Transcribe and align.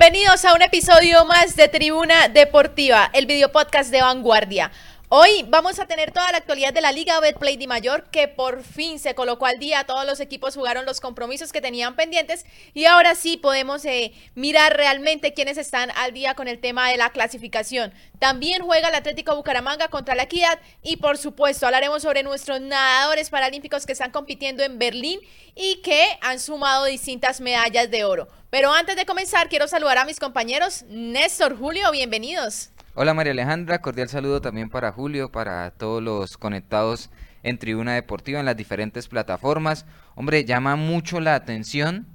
Bienvenidos 0.00 0.44
a 0.44 0.54
un 0.54 0.62
episodio 0.62 1.24
más 1.24 1.56
de 1.56 1.66
Tribuna 1.66 2.28
Deportiva, 2.28 3.10
el 3.12 3.26
video 3.26 3.50
podcast 3.50 3.90
de 3.90 4.00
Vanguardia. 4.00 4.70
Hoy 5.10 5.46
vamos 5.48 5.78
a 5.78 5.86
tener 5.86 6.12
toda 6.12 6.30
la 6.32 6.36
actualidad 6.36 6.74
de 6.74 6.82
la 6.82 6.92
Liga 6.92 7.18
Betplay 7.18 7.56
de 7.56 7.66
Mayor, 7.66 8.10
que 8.10 8.28
por 8.28 8.62
fin 8.62 8.98
se 8.98 9.14
colocó 9.14 9.46
al 9.46 9.58
día. 9.58 9.84
Todos 9.84 10.04
los 10.04 10.20
equipos 10.20 10.54
jugaron 10.54 10.84
los 10.84 11.00
compromisos 11.00 11.50
que 11.50 11.62
tenían 11.62 11.96
pendientes 11.96 12.44
y 12.74 12.84
ahora 12.84 13.14
sí 13.14 13.38
podemos 13.38 13.86
eh, 13.86 14.12
mirar 14.34 14.76
realmente 14.76 15.32
quiénes 15.32 15.56
están 15.56 15.90
al 15.92 16.12
día 16.12 16.34
con 16.34 16.46
el 16.46 16.58
tema 16.58 16.90
de 16.90 16.98
la 16.98 17.08
clasificación. 17.08 17.94
También 18.18 18.60
juega 18.60 18.90
el 18.90 18.94
Atlético 18.96 19.34
Bucaramanga 19.34 19.88
contra 19.88 20.14
la 20.14 20.24
Equidad 20.24 20.60
y 20.82 20.98
por 20.98 21.16
supuesto 21.16 21.64
hablaremos 21.64 22.02
sobre 22.02 22.22
nuestros 22.22 22.60
nadadores 22.60 23.30
paralímpicos 23.30 23.86
que 23.86 23.92
están 23.92 24.10
compitiendo 24.10 24.62
en 24.62 24.78
Berlín 24.78 25.20
y 25.54 25.76
que 25.76 26.06
han 26.20 26.38
sumado 26.38 26.84
distintas 26.84 27.40
medallas 27.40 27.90
de 27.90 28.04
oro. 28.04 28.28
Pero 28.50 28.74
antes 28.74 28.94
de 28.94 29.06
comenzar 29.06 29.48
quiero 29.48 29.68
saludar 29.68 29.96
a 29.96 30.04
mis 30.04 30.20
compañeros. 30.20 30.84
Néstor, 30.86 31.56
Julio, 31.58 31.90
bienvenidos. 31.92 32.68
Hola 33.00 33.14
María 33.14 33.30
Alejandra, 33.30 33.80
cordial 33.80 34.08
saludo 34.08 34.40
también 34.40 34.70
para 34.70 34.90
Julio, 34.90 35.30
para 35.30 35.70
todos 35.70 36.02
los 36.02 36.36
conectados 36.36 37.10
en 37.44 37.56
Tribuna 37.56 37.94
Deportiva 37.94 38.40
en 38.40 38.46
las 38.46 38.56
diferentes 38.56 39.06
plataformas. 39.06 39.86
Hombre, 40.16 40.44
llama 40.44 40.74
mucho 40.74 41.20
la 41.20 41.36
atención 41.36 42.08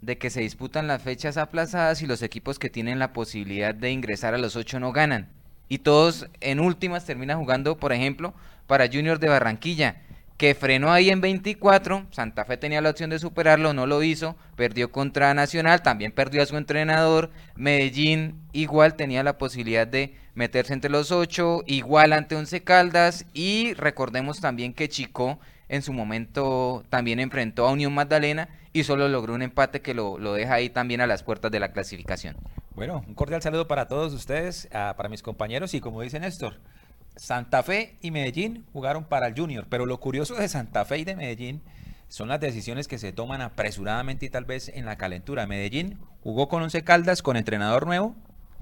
de 0.00 0.16
que 0.16 0.30
se 0.30 0.40
disputan 0.40 0.86
las 0.86 1.02
fechas 1.02 1.36
aplazadas 1.36 2.00
y 2.00 2.06
los 2.06 2.22
equipos 2.22 2.58
que 2.58 2.70
tienen 2.70 2.98
la 2.98 3.12
posibilidad 3.12 3.74
de 3.74 3.90
ingresar 3.90 4.32
a 4.32 4.38
los 4.38 4.56
ocho 4.56 4.80
no 4.80 4.90
ganan. 4.90 5.28
Y 5.68 5.80
todos 5.80 6.30
en 6.40 6.60
últimas 6.60 7.04
terminan 7.04 7.38
jugando, 7.38 7.76
por 7.76 7.92
ejemplo, 7.92 8.32
para 8.66 8.86
Junior 8.86 9.18
de 9.18 9.28
Barranquilla 9.28 10.00
que 10.42 10.56
frenó 10.56 10.90
ahí 10.90 11.08
en 11.10 11.20
24, 11.20 12.06
Santa 12.10 12.44
Fe 12.44 12.56
tenía 12.56 12.80
la 12.80 12.90
opción 12.90 13.10
de 13.10 13.20
superarlo, 13.20 13.74
no 13.74 13.86
lo 13.86 14.02
hizo, 14.02 14.34
perdió 14.56 14.90
contra 14.90 15.32
Nacional, 15.34 15.82
también 15.82 16.10
perdió 16.10 16.42
a 16.42 16.46
su 16.46 16.56
entrenador, 16.56 17.30
Medellín 17.54 18.40
igual 18.52 18.96
tenía 18.96 19.22
la 19.22 19.38
posibilidad 19.38 19.86
de 19.86 20.16
meterse 20.34 20.72
entre 20.72 20.90
los 20.90 21.12
ocho, 21.12 21.62
igual 21.66 22.12
ante 22.12 22.34
Once 22.34 22.60
Caldas 22.60 23.24
y 23.32 23.74
recordemos 23.74 24.40
también 24.40 24.74
que 24.74 24.88
Chico 24.88 25.38
en 25.68 25.82
su 25.82 25.92
momento 25.92 26.82
también 26.88 27.20
enfrentó 27.20 27.68
a 27.68 27.70
Unión 27.70 27.94
Magdalena 27.94 28.48
y 28.72 28.82
solo 28.82 29.08
logró 29.08 29.34
un 29.34 29.42
empate 29.42 29.80
que 29.80 29.94
lo, 29.94 30.18
lo 30.18 30.34
deja 30.34 30.54
ahí 30.54 30.70
también 30.70 31.00
a 31.00 31.06
las 31.06 31.22
puertas 31.22 31.52
de 31.52 31.60
la 31.60 31.70
clasificación. 31.70 32.36
Bueno, 32.74 33.04
un 33.06 33.14
cordial 33.14 33.42
saludo 33.42 33.68
para 33.68 33.86
todos 33.86 34.12
ustedes, 34.12 34.68
ah, 34.72 34.94
para 34.96 35.08
mis 35.08 35.22
compañeros 35.22 35.72
y 35.74 35.80
como 35.80 36.00
dice 36.00 36.18
Néstor, 36.18 36.58
Santa 37.16 37.62
Fe 37.62 37.96
y 38.00 38.10
Medellín 38.10 38.64
jugaron 38.72 39.04
para 39.04 39.26
el 39.26 39.34
Junior, 39.34 39.66
pero 39.68 39.86
lo 39.86 40.00
curioso 40.00 40.34
de 40.34 40.48
Santa 40.48 40.84
Fe 40.84 40.98
y 40.98 41.04
de 41.04 41.16
Medellín 41.16 41.62
son 42.08 42.28
las 42.28 42.40
decisiones 42.40 42.88
que 42.88 42.98
se 42.98 43.12
toman 43.12 43.40
apresuradamente 43.40 44.26
y 44.26 44.30
tal 44.30 44.44
vez 44.44 44.68
en 44.68 44.84
la 44.84 44.96
calentura. 44.96 45.46
Medellín 45.46 45.98
jugó 46.22 46.48
con 46.48 46.62
Once 46.62 46.82
Caldas, 46.84 47.22
con 47.22 47.36
entrenador 47.36 47.86
nuevo, 47.86 48.14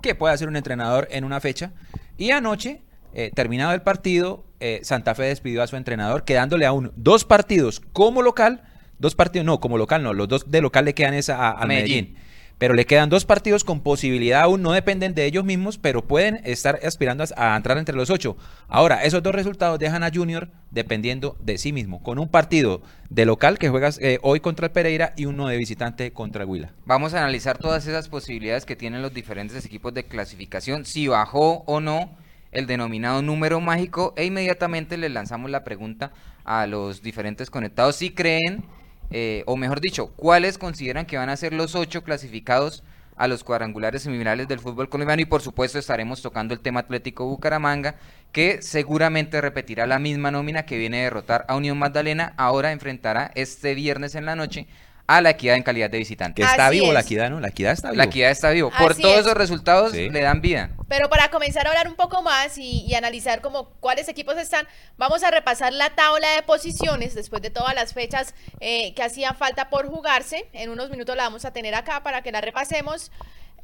que 0.02 0.14
puede 0.14 0.34
hacer 0.34 0.48
un 0.48 0.56
entrenador 0.56 1.08
en 1.10 1.24
una 1.24 1.40
fecha, 1.40 1.72
y 2.16 2.30
anoche, 2.30 2.82
eh, 3.12 3.30
terminado 3.34 3.72
el 3.72 3.82
partido, 3.82 4.44
eh, 4.60 4.80
Santa 4.82 5.14
Fe 5.14 5.24
despidió 5.24 5.62
a 5.62 5.66
su 5.66 5.76
entrenador, 5.76 6.24
quedándole 6.24 6.66
aún 6.66 6.92
dos 6.96 7.24
partidos 7.24 7.80
como 7.80 8.22
local, 8.22 8.62
dos 8.98 9.14
partidos, 9.14 9.46
no, 9.46 9.60
como 9.60 9.78
local 9.78 10.02
no, 10.02 10.12
los 10.12 10.28
dos 10.28 10.50
de 10.50 10.60
local 10.60 10.84
le 10.84 10.94
quedan 10.94 11.14
esa 11.14 11.50
a, 11.50 11.66
Medellín 11.66 12.16
pero 12.60 12.74
le 12.74 12.84
quedan 12.84 13.08
dos 13.08 13.24
partidos 13.24 13.64
con 13.64 13.80
posibilidad 13.80 14.42
aún, 14.42 14.60
no 14.60 14.72
dependen 14.72 15.14
de 15.14 15.24
ellos 15.24 15.44
mismos, 15.44 15.78
pero 15.78 16.04
pueden 16.06 16.42
estar 16.44 16.78
aspirando 16.84 17.24
a, 17.34 17.56
entrar 17.56 17.78
entre 17.78 17.96
los 17.96 18.10
ocho. 18.10 18.36
Ahora, 18.68 19.02
esos 19.02 19.22
dos 19.22 19.34
resultados 19.34 19.78
dejan 19.78 20.02
a 20.02 20.10
Junior 20.12 20.50
dependiendo 20.70 21.38
de 21.40 21.56
sí 21.56 21.72
mismo, 21.72 22.02
con 22.02 22.18
un 22.18 22.28
partido 22.28 22.82
de 23.08 23.24
local 23.24 23.58
que 23.58 23.70
juegas 23.70 23.98
eh, 24.02 24.18
hoy 24.20 24.40
contra 24.40 24.66
el 24.66 24.72
Pereira 24.72 25.14
y 25.16 25.24
uno 25.24 25.48
de 25.48 25.56
visitante 25.56 26.12
contra 26.12 26.44
Huila. 26.44 26.70
Vamos 26.84 27.14
a 27.14 27.20
analizar 27.20 27.56
todas 27.56 27.86
esas 27.86 28.10
posibilidades 28.10 28.66
que 28.66 28.76
tienen 28.76 29.00
los 29.00 29.14
diferentes 29.14 29.64
equipos 29.64 29.94
de 29.94 30.04
clasificación, 30.04 30.84
si 30.84 31.08
bajó 31.08 31.64
o 31.64 31.80
no 31.80 32.14
el 32.52 32.66
denominado 32.66 33.22
número 33.22 33.62
mágico 33.62 34.12
e 34.18 34.26
inmediatamente 34.26 34.98
le 34.98 35.08
lanzamos 35.08 35.50
la 35.50 35.64
pregunta 35.64 36.12
a 36.44 36.66
los 36.66 37.00
diferentes 37.00 37.48
conectados 37.48 37.96
si 37.96 38.10
creen 38.10 38.64
eh, 39.10 39.42
o 39.46 39.56
mejor 39.56 39.80
dicho, 39.80 40.08
cuáles 40.16 40.58
consideran 40.58 41.06
que 41.06 41.18
van 41.18 41.28
a 41.28 41.36
ser 41.36 41.52
los 41.52 41.74
ocho 41.74 42.04
clasificados 42.04 42.82
a 43.16 43.28
los 43.28 43.44
cuadrangulares 43.44 44.02
semifinales 44.02 44.48
del 44.48 44.60
fútbol 44.60 44.88
colombiano 44.88 45.20
y 45.20 45.26
por 45.26 45.42
supuesto 45.42 45.78
estaremos 45.78 46.22
tocando 46.22 46.54
el 46.54 46.60
tema 46.60 46.80
Atlético 46.80 47.26
Bucaramanga 47.26 47.96
que 48.32 48.62
seguramente 48.62 49.42
repetirá 49.42 49.86
la 49.86 49.98
misma 49.98 50.30
nómina 50.30 50.64
que 50.64 50.78
viene 50.78 51.00
a 51.00 51.04
derrotar 51.04 51.44
a 51.46 51.56
Unión 51.56 51.78
Magdalena, 51.78 52.32
ahora 52.38 52.72
enfrentará 52.72 53.30
este 53.34 53.74
viernes 53.74 54.14
en 54.14 54.24
la 54.24 54.36
noche 54.36 54.68
a 55.10 55.20
la 55.20 55.30
equidad 55.30 55.56
en 55.56 55.64
calidad 55.64 55.90
de 55.90 55.98
visitante. 55.98 56.40
Que 56.40 56.46
está 56.46 56.70
vivo 56.70 56.92
la 56.92 57.00
equidad, 57.00 57.30
¿no? 57.30 57.40
La 57.40 57.48
equidad 57.48 57.72
está 57.72 57.88
vivo. 57.90 57.98
La 57.98 58.04
equidad 58.04 58.30
está 58.30 58.50
vivo. 58.50 58.70
Por 58.70 58.94
todos 58.94 59.18
esos 59.18 59.34
resultados 59.34 59.92
le 59.92 60.20
dan 60.20 60.40
vida. 60.40 60.70
Pero 60.88 61.10
para 61.10 61.30
comenzar 61.30 61.66
a 61.66 61.70
hablar 61.70 61.88
un 61.88 61.96
poco 61.96 62.22
más 62.22 62.56
y, 62.58 62.94
analizar 62.94 63.40
como 63.40 63.70
cuáles 63.80 64.08
equipos 64.08 64.36
están, 64.36 64.68
vamos 64.98 65.24
a 65.24 65.30
repasar 65.32 65.72
la 65.72 65.90
tabla 65.90 66.36
de 66.36 66.42
posiciones 66.42 67.14
después 67.14 67.42
de 67.42 67.50
todas 67.50 67.74
las 67.74 67.92
fechas 67.92 68.34
eh, 68.60 68.94
que 68.94 69.02
hacían 69.02 69.34
falta 69.36 69.68
por 69.68 69.88
jugarse. 69.88 70.48
En 70.52 70.70
unos 70.70 70.90
minutos 70.90 71.16
la 71.16 71.24
vamos 71.24 71.44
a 71.44 71.52
tener 71.52 71.74
acá 71.74 72.04
para 72.04 72.22
que 72.22 72.30
la 72.30 72.40
repasemos. 72.40 73.10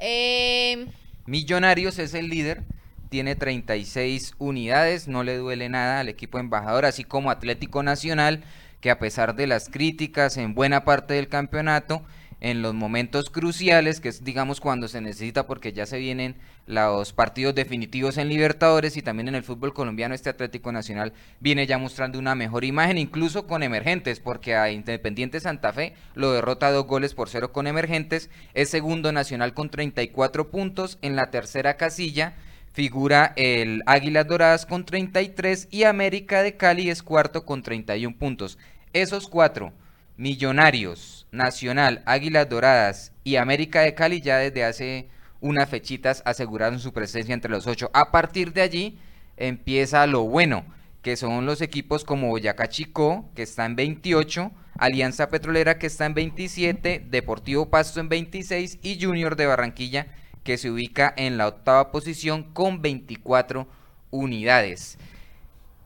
Eh, 0.01 0.87
Millonarios 1.27 2.01
es 2.01 2.15
el 2.15 2.29
líder 2.29 2.65
tiene 3.09 3.37
36 3.37 4.35
unidades, 4.39 5.07
no 5.07 5.23
le 5.23 5.37
duele 5.37 5.69
nada 5.69 6.01
al 6.01 6.09
equipo 6.09 6.41
embajador, 6.41 6.85
así 6.85 7.05
como 7.05 7.31
Atlético 7.31 7.85
Nacional 7.85 8.43
que 8.81 8.91
a 8.91 8.99
pesar 8.99 9.35
de 9.35 9.47
las 9.47 9.69
críticas 9.69 10.37
en 10.37 10.55
buena 10.55 10.85
parte 10.85 11.15
del 11.15 11.29
campeonato, 11.29 12.03
en 12.41 12.61
los 12.61 12.75
momentos 12.75 13.31
cruciales, 13.31 14.01
que 14.01 14.11
es 14.11 14.23
digamos 14.23 14.61
cuando 14.61 14.89
se 14.89 15.01
necesita 15.01 15.47
porque 15.47 15.73
ya 15.73 15.87
se 15.87 15.99
vienen 15.99 16.37
los 16.67 17.13
partidos 17.13 17.55
definitivos 17.55 18.19
en 18.19 18.29
Libertadores 18.29 18.97
y 18.97 19.03
también 19.03 19.29
en 19.29 19.35
el 19.37 19.43
fútbol 19.43 19.73
colombiano, 19.73 20.15
este 20.15 20.31
Atlético 20.31 20.71
Nacional 20.71 21.15
viene 21.41 21.67
ya 21.67 21.79
mostrando 21.79 22.19
una 22.19 22.35
mejor 22.35 22.65
imagen, 22.65 22.99
incluso 22.99 23.47
con 23.47 23.63
emergentes, 23.63 24.21
porque 24.21 24.55
a 24.55 24.71
Independiente 24.71 25.41
Santa 25.41 25.73
Fe 25.73 25.95
lo 26.15 26.33
derrota 26.33 26.71
dos 26.71 26.87
goles 26.87 27.15
por 27.15 27.29
cero 27.29 27.53
con 27.53 27.67
emergentes, 27.67 28.29
es 28.53 28.69
segundo 28.69 29.13
Nacional 29.13 29.55
con 29.55 29.71
34 29.71 30.51
puntos, 30.51 30.99
en 31.03 31.17
la 31.17 31.31
tercera 31.31 31.77
casilla 31.77 32.35
figura 32.77 33.33
el 33.37 33.83
Águilas 33.87 34.27
Doradas 34.27 34.67
con 34.67 34.85
33 34.85 35.69
y 35.71 35.85
América 35.85 36.43
de 36.43 36.59
Cali 36.59 36.91
es 36.91 37.03
cuarto 37.03 37.47
con 37.47 37.63
31 37.63 38.19
puntos. 38.19 38.59
Esos 38.93 39.29
cuatro, 39.29 39.73
Millonarios, 40.19 41.27
Nacional, 41.33 42.03
Águilas 42.05 42.51
Doradas 42.51 43.13
y 43.25 43.37
América 43.37 43.81
de 43.81 43.95
Cali 43.95 44.21
ya 44.21 44.37
desde 44.37 44.63
hace 44.63 45.09
unas 45.41 45.71
fechitas 45.71 46.23
aseguraron 46.27 46.79
su 46.79 46.93
presencia 46.93 47.33
entre 47.33 47.51
los 47.51 47.67
ocho. 47.67 47.91
A 47.95 48.11
partir 48.11 48.53
de 48.53 48.61
allí 48.61 48.99
empieza 49.39 50.07
lo 50.07 50.25
bueno, 50.25 50.67
que 51.01 51.17
son 51.17 51.47
los 51.47 51.63
equipos 51.63 52.05
como 52.05 52.29
Boyacá 52.29 52.69
Chico, 52.69 53.31
que 53.35 53.45
está 53.45 53.65
en 53.65 53.77
28, 53.77 54.53
Alianza 54.79 55.31
Petrolera, 55.31 55.79
que 55.79 55.87
está 55.87 56.05
en 56.05 56.13
27, 56.13 57.07
Deportivo 57.09 57.71
Pasto 57.71 58.01
en 58.01 58.11
26 58.11 58.81
y 58.83 59.03
Junior 59.03 59.35
de 59.35 59.47
Barranquilla, 59.47 60.09
que 60.47 60.59
se 60.59 60.71
ubica 60.71 61.13
en 61.17 61.39
la 61.39 61.49
octava 61.49 61.91
posición 61.91 62.45
con 62.45 62.81
24 62.81 63.67
unidades. 64.13 64.97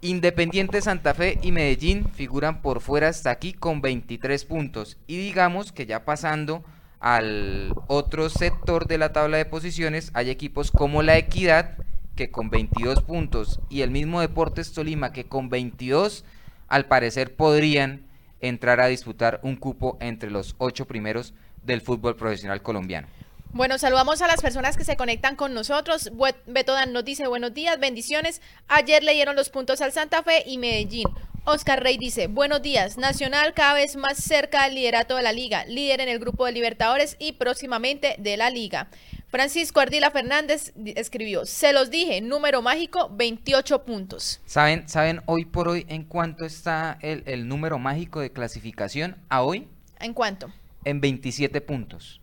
Independiente 0.03 0.83
Santa 0.83 1.15
Fe 1.15 1.39
y 1.43 1.51
Medellín 1.51 2.07
figuran 2.13 2.61
por 2.61 2.83
fuera 2.83 3.09
hasta 3.09 3.31
aquí 3.31 3.55
con 3.55 3.81
23 3.81 4.45
puntos. 4.45 4.99
Y 5.07 5.17
digamos 5.17 5.73
que 5.73 5.87
ya 5.87 6.05
pasando 6.05 6.63
al 7.01 7.73
otro 7.87 8.29
sector 8.29 8.87
de 8.87 8.99
la 8.99 9.15
tabla 9.15 9.39
de 9.39 9.47
posiciones, 9.47 10.11
hay 10.13 10.29
equipos 10.29 10.71
como 10.71 11.03
la 11.03 11.17
Equidad, 11.17 11.79
que 12.15 12.31
con 12.31 12.51
22 12.51 13.01
puntos, 13.01 13.61
y 13.71 13.81
el 13.81 13.91
mismo 13.91 14.21
Deportes 14.21 14.73
Tolima, 14.75 15.11
que 15.15 15.25
con 15.25 15.49
22, 15.49 16.27
al 16.69 16.85
parecer 16.85 17.35
podrían 17.35 18.03
entrar 18.43 18.83
a 18.83 18.89
disputar 18.89 19.41
un 19.43 19.57
cupo 19.57 19.97
entre 20.03 20.31
los 20.31 20.55
ocho 20.59 20.87
primeros 20.87 21.33
del 21.65 21.81
fútbol 21.81 22.15
profesional 22.15 22.61
colombiano. 22.61 23.09
Bueno, 23.53 23.79
saludamos 23.79 24.23
a 24.23 24.29
las 24.29 24.41
personas 24.41 24.77
que 24.77 24.85
se 24.85 24.97
conectan 24.97 25.35
con 25.35 25.55
nosotros. 25.55 26.13
Beto 26.47 26.73
Dan 26.73 26.93
nos 26.93 27.05
dice 27.05 27.27
buenos 27.27 27.53
días, 27.53 27.81
bendiciones. 27.81 28.41
Ayer 28.69 29.03
leyeron 29.03 29.35
los 29.35 29.51
puntos 29.51 29.81
al 29.81 29.91
Santa 29.91 30.23
Fe 30.23 30.45
y 30.47 30.57
Medellín. 30.57 31.09
Oscar 31.45 31.83
Rey 31.83 31.99
dice, 31.99 32.29
buenos 32.29 32.63
días, 32.63 32.97
Nacional 32.97 33.53
cada 33.55 33.75
vez 33.75 33.97
más 33.97 34.19
cerca 34.19 34.65
del 34.65 34.75
liderato 34.75 35.17
de 35.17 35.23
la 35.23 35.33
liga, 35.33 35.65
líder 35.65 36.01
en 36.01 36.09
el 36.09 36.21
grupo 36.21 36.47
de 36.47 36.53
Libertadores 36.53 37.17
y 37.19 37.33
próximamente 37.33 38.15
de 38.19 38.37
la 38.37 38.51
liga. 38.51 38.89
Francisco 39.29 39.81
Ardila 39.81 40.13
Fernández 40.13 40.73
escribió, 40.85 41.45
se 41.45 41.73
los 41.73 41.91
dije, 41.91 42.21
número 42.21 42.63
mágico, 42.63 43.11
28 43.13 43.85
puntos. 43.85 44.41
¿Saben, 44.45 44.89
¿saben 44.89 45.23
hoy 45.27 45.45
por 45.45 45.67
hoy 45.67 45.87
en 45.89 46.05
cuánto 46.05 46.45
está 46.45 46.99
el, 47.01 47.25
el 47.27 47.49
número 47.49 47.79
mágico 47.79 48.21
de 48.21 48.31
clasificación 48.31 49.17
a 49.29 49.43
hoy? 49.43 49.67
¿En 49.99 50.15
cuánto? 50.15 50.53
En 50.85 51.01
27 51.01 51.61
puntos. 51.63 52.20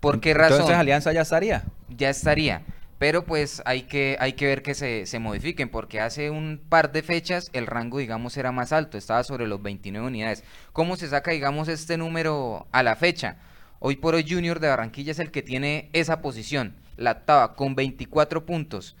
¿Por 0.00 0.20
qué 0.20 0.34
razón? 0.34 0.54
Entonces 0.54 0.76
Alianza 0.76 1.12
ya 1.12 1.22
estaría. 1.22 1.64
Ya 1.88 2.10
estaría. 2.10 2.62
Pero 2.98 3.24
pues 3.24 3.62
hay 3.64 3.82
que, 3.82 4.16
hay 4.20 4.34
que 4.34 4.46
ver 4.46 4.62
que 4.62 4.74
se, 4.74 5.06
se 5.06 5.18
modifiquen, 5.18 5.70
porque 5.70 6.00
hace 6.00 6.28
un 6.30 6.60
par 6.68 6.92
de 6.92 7.02
fechas 7.02 7.48
el 7.54 7.66
rango, 7.66 7.98
digamos, 7.98 8.36
era 8.36 8.52
más 8.52 8.72
alto, 8.72 8.98
estaba 8.98 9.24
sobre 9.24 9.46
los 9.46 9.62
29 9.62 10.06
unidades. 10.06 10.44
¿Cómo 10.74 10.96
se 10.96 11.08
saca, 11.08 11.30
digamos, 11.30 11.68
este 11.68 11.96
número 11.96 12.66
a 12.72 12.82
la 12.82 12.96
fecha? 12.96 13.38
Hoy 13.78 13.96
por 13.96 14.14
hoy 14.14 14.26
Junior 14.28 14.60
de 14.60 14.68
Barranquilla 14.68 15.12
es 15.12 15.18
el 15.18 15.30
que 15.30 15.40
tiene 15.40 15.88
esa 15.94 16.20
posición, 16.20 16.74
la 16.98 17.12
octava, 17.12 17.54
con 17.54 17.74
24 17.74 18.44
puntos. 18.44 18.96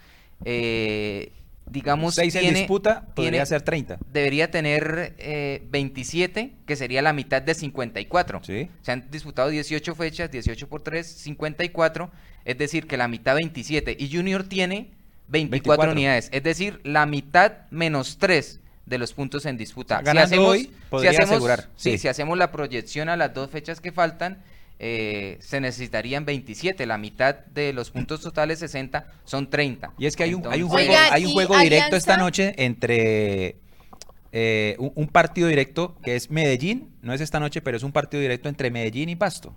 Eh, 0.46 1.32
digamos, 1.70 2.16
6 2.16 2.34
en 2.36 2.54
disputa, 2.54 3.06
podría 3.14 3.46
ser 3.46 3.62
30. 3.62 3.98
Debería 4.12 4.50
tener 4.50 5.14
27, 5.70 6.40
eh, 6.40 6.52
que 6.66 6.76
sería 6.76 7.00
la 7.02 7.12
mitad 7.12 7.40
de 7.40 7.54
54. 7.54 8.40
¿Sí? 8.44 8.68
Se 8.82 8.92
han 8.92 9.10
disputado 9.10 9.48
18 9.48 9.94
fechas, 9.94 10.30
18 10.30 10.68
por 10.68 10.82
3, 10.82 11.06
54. 11.06 12.10
Es 12.44 12.58
decir, 12.58 12.86
que 12.86 12.96
la 12.96 13.08
mitad 13.08 13.36
27. 13.36 13.96
Y 13.98 14.12
Junior 14.12 14.44
tiene 14.44 14.90
24, 15.28 15.92
unidades. 15.92 16.28
Es 16.32 16.42
decir, 16.42 16.80
la 16.84 17.06
mitad 17.06 17.52
menos 17.70 18.18
3 18.18 18.60
de 18.86 18.98
los 18.98 19.12
puntos 19.12 19.46
en 19.46 19.56
disputa. 19.56 20.02
si 20.04 20.18
hacemos, 20.18 20.48
hoy, 20.48 20.70
podría 20.88 21.12
si 21.12 21.16
hacemos, 21.16 21.30
asegurar. 21.30 21.68
Sí. 21.76 21.98
si 21.98 22.08
hacemos 22.08 22.36
la 22.36 22.50
proyección 22.50 23.08
a 23.08 23.16
las 23.16 23.32
dos 23.32 23.50
fechas 23.50 23.80
que 23.80 23.92
faltan, 23.92 24.42
eh, 24.82 25.36
se 25.40 25.60
necesitarían 25.60 26.24
27, 26.24 26.86
la 26.86 26.96
mitad 26.96 27.34
de 27.34 27.74
los 27.74 27.90
puntos 27.90 28.22
totales 28.22 28.60
60 28.60 29.06
son 29.24 29.50
30. 29.50 29.92
Y 29.98 30.06
es 30.06 30.16
que 30.16 30.22
hay 30.22 30.32
un, 30.32 30.42
hay 30.46 30.62
un 30.62 30.70
juego, 30.70 30.94
hay 31.10 31.26
un 31.26 31.32
juego 31.32 31.58
directo 31.58 31.96
esta 31.96 32.16
noche 32.16 32.54
entre 32.56 33.56
eh, 34.32 34.76
un, 34.78 35.06
partido 35.08 35.48
directo 35.48 35.98
que 36.02 36.16
es 36.16 36.30
Medellín, 36.30 36.94
no 37.02 37.12
es 37.12 37.20
esta 37.20 37.38
noche, 37.38 37.60
pero 37.60 37.76
es 37.76 37.82
un 37.82 37.92
partido 37.92 38.22
directo 38.22 38.48
entre 38.48 38.70
Medellín 38.70 39.10
y 39.10 39.16
Pasto. 39.16 39.54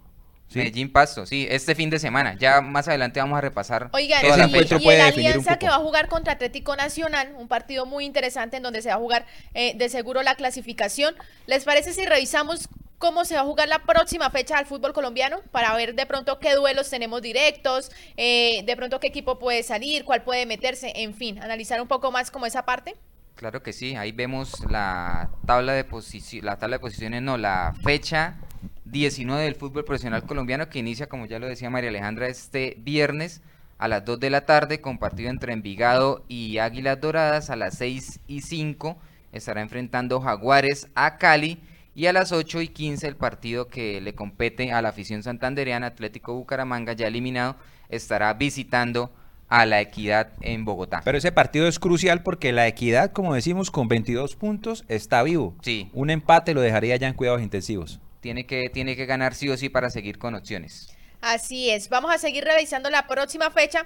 Medellín 0.54 0.92
Pasto, 0.92 1.26
sí, 1.26 1.48
este 1.50 1.74
fin 1.74 1.90
de 1.90 2.00
semana. 2.00 2.36
Ya 2.38 2.60
más 2.60 2.90
adelante 2.90 3.22
vamos 3.22 3.38
a 3.38 3.42
repasar. 3.42 3.90
Oigan, 3.94 4.22
toda 4.22 4.48
y, 4.48 4.84
y, 4.84 4.90
el 4.90 5.02
Alianza 5.02 5.58
que 5.58 5.68
va 5.68 5.76
a 5.76 5.80
jugar 5.80 6.10
contra 6.10 6.34
Atlético 6.34 6.76
Nacional, 6.76 7.34
un 7.38 7.48
partido 7.48 7.86
muy 7.86 8.04
interesante 8.04 8.58
en 8.58 8.64
donde 8.64 8.82
se 8.82 8.90
va 8.90 8.96
a 8.96 9.00
jugar 9.00 9.26
eh, 9.54 9.74
de 9.78 9.88
seguro 9.88 10.22
la 10.22 10.36
clasificación. 10.36 11.16
¿Les 11.48 11.64
parece 11.64 11.94
si 11.94 12.06
revisamos 12.06 12.68
cómo 13.04 13.26
se 13.26 13.36
va 13.36 13.42
a 13.42 13.44
jugar 13.44 13.68
la 13.68 13.80
próxima 13.80 14.30
fecha 14.30 14.56
del 14.56 14.66
fútbol 14.66 14.94
colombiano 14.94 15.42
para 15.52 15.76
ver 15.76 15.94
de 15.94 16.06
pronto 16.06 16.40
qué 16.40 16.56
duelos 16.56 16.90
tenemos 16.90 17.22
directos, 17.22 17.92
eh, 18.16 18.64
de 18.66 18.78
pronto 18.78 19.02
qué 19.02 19.08
equipo 19.08 19.40
puede 19.40 19.62
salir, 19.62 20.06
cuál 20.06 20.24
puede 20.24 20.46
meterse, 20.46 20.94
en 20.96 21.14
fin, 21.14 21.38
analizar 21.40 21.82
un 21.82 21.90
poco 21.90 22.14
más 22.14 22.32
como 22.32 22.46
esa 22.46 22.64
parte. 22.64 22.96
Claro 23.36 23.62
que 23.62 23.74
sí, 23.74 23.98
ahí 23.98 24.14
vemos 24.14 24.54
la 24.70 25.30
tabla 25.46 25.74
de 25.74 25.84
posiciones, 25.84 26.46
la 26.46 26.58
tabla 26.58 26.78
de 26.78 26.80
posiciones, 26.80 27.22
no, 27.22 27.36
la 27.36 27.74
fecha 27.84 28.38
19 28.86 29.44
del 29.44 29.56
fútbol 29.56 29.84
profesional 29.84 30.26
colombiano 30.26 30.70
que 30.70 30.80
inicia, 30.80 31.08
como 31.08 31.26
ya 31.26 31.40
lo 31.40 31.48
decía 31.48 31.70
María 31.70 31.90
Alejandra, 31.90 32.30
este 32.30 32.78
viernes 32.78 33.42
a 33.80 33.90
las 33.90 34.06
2 34.06 34.18
de 34.22 34.30
la 34.30 34.46
tarde 34.46 34.80
con 34.80 34.98
partido 34.98 35.30
entre 35.30 35.52
Envigado 35.52 36.24
y 36.30 36.60
Águilas 36.60 37.02
Doradas 37.02 37.50
a 37.50 37.58
las 37.58 37.78
6 37.80 38.22
y 38.28 38.44
5 38.44 38.98
estará 39.34 39.60
enfrentando 39.60 40.22
Jaguares 40.22 40.88
a 40.96 41.18
Cali 41.18 41.60
y 41.96 42.08
a 42.08 42.14
las 42.14 42.32
8 42.32 42.62
y 42.62 42.68
15 42.70 43.08
el 43.08 43.16
partido 43.16 43.68
que 43.68 44.02
le 44.02 44.16
compete 44.16 44.72
a 44.72 44.82
la 44.82 44.90
afición 44.90 45.24
santandereana 45.24 45.88
Atlético 45.88 46.34
Bucaramanga, 46.34 46.94
ya 46.94 47.08
eliminado, 47.08 47.56
estará 47.90 48.34
visitando 48.34 49.12
a 49.48 49.68
la 49.68 49.82
Equidad 49.82 50.32
en 50.42 50.66
Bogotá. 50.66 51.02
Pero 51.06 51.18
ese 51.18 51.32
partido 51.32 51.68
es 51.68 51.78
crucial 51.78 52.24
porque 52.24 52.52
la 52.52 52.68
Equidad, 52.68 53.12
como 53.12 53.36
decimos, 53.36 53.70
con 53.70 53.88
22 53.88 54.36
puntos 54.36 54.84
está 54.88 55.22
vivo. 55.22 55.56
Sí. 55.62 55.90
Un 55.94 56.10
empate 56.10 56.56
lo 56.56 56.62
dejaría 56.62 56.96
ya 56.96 57.08
en 57.08 57.14
cuidados 57.14 57.42
intensivos. 57.42 58.00
Tiene 58.22 58.46
que, 58.48 58.70
tiene 58.74 58.96
que 58.96 59.06
ganar 59.06 59.36
sí 59.36 59.50
o 59.50 59.58
sí 59.58 59.70
para 59.70 59.92
seguir 59.92 60.18
con 60.18 60.34
opciones. 60.34 60.96
Así 61.22 61.70
es. 61.70 61.90
Vamos 61.90 62.14
a 62.14 62.18
seguir 62.18 62.44
revisando 62.44 62.90
la 62.90 63.06
próxima 63.08 63.52
fecha. 63.52 63.86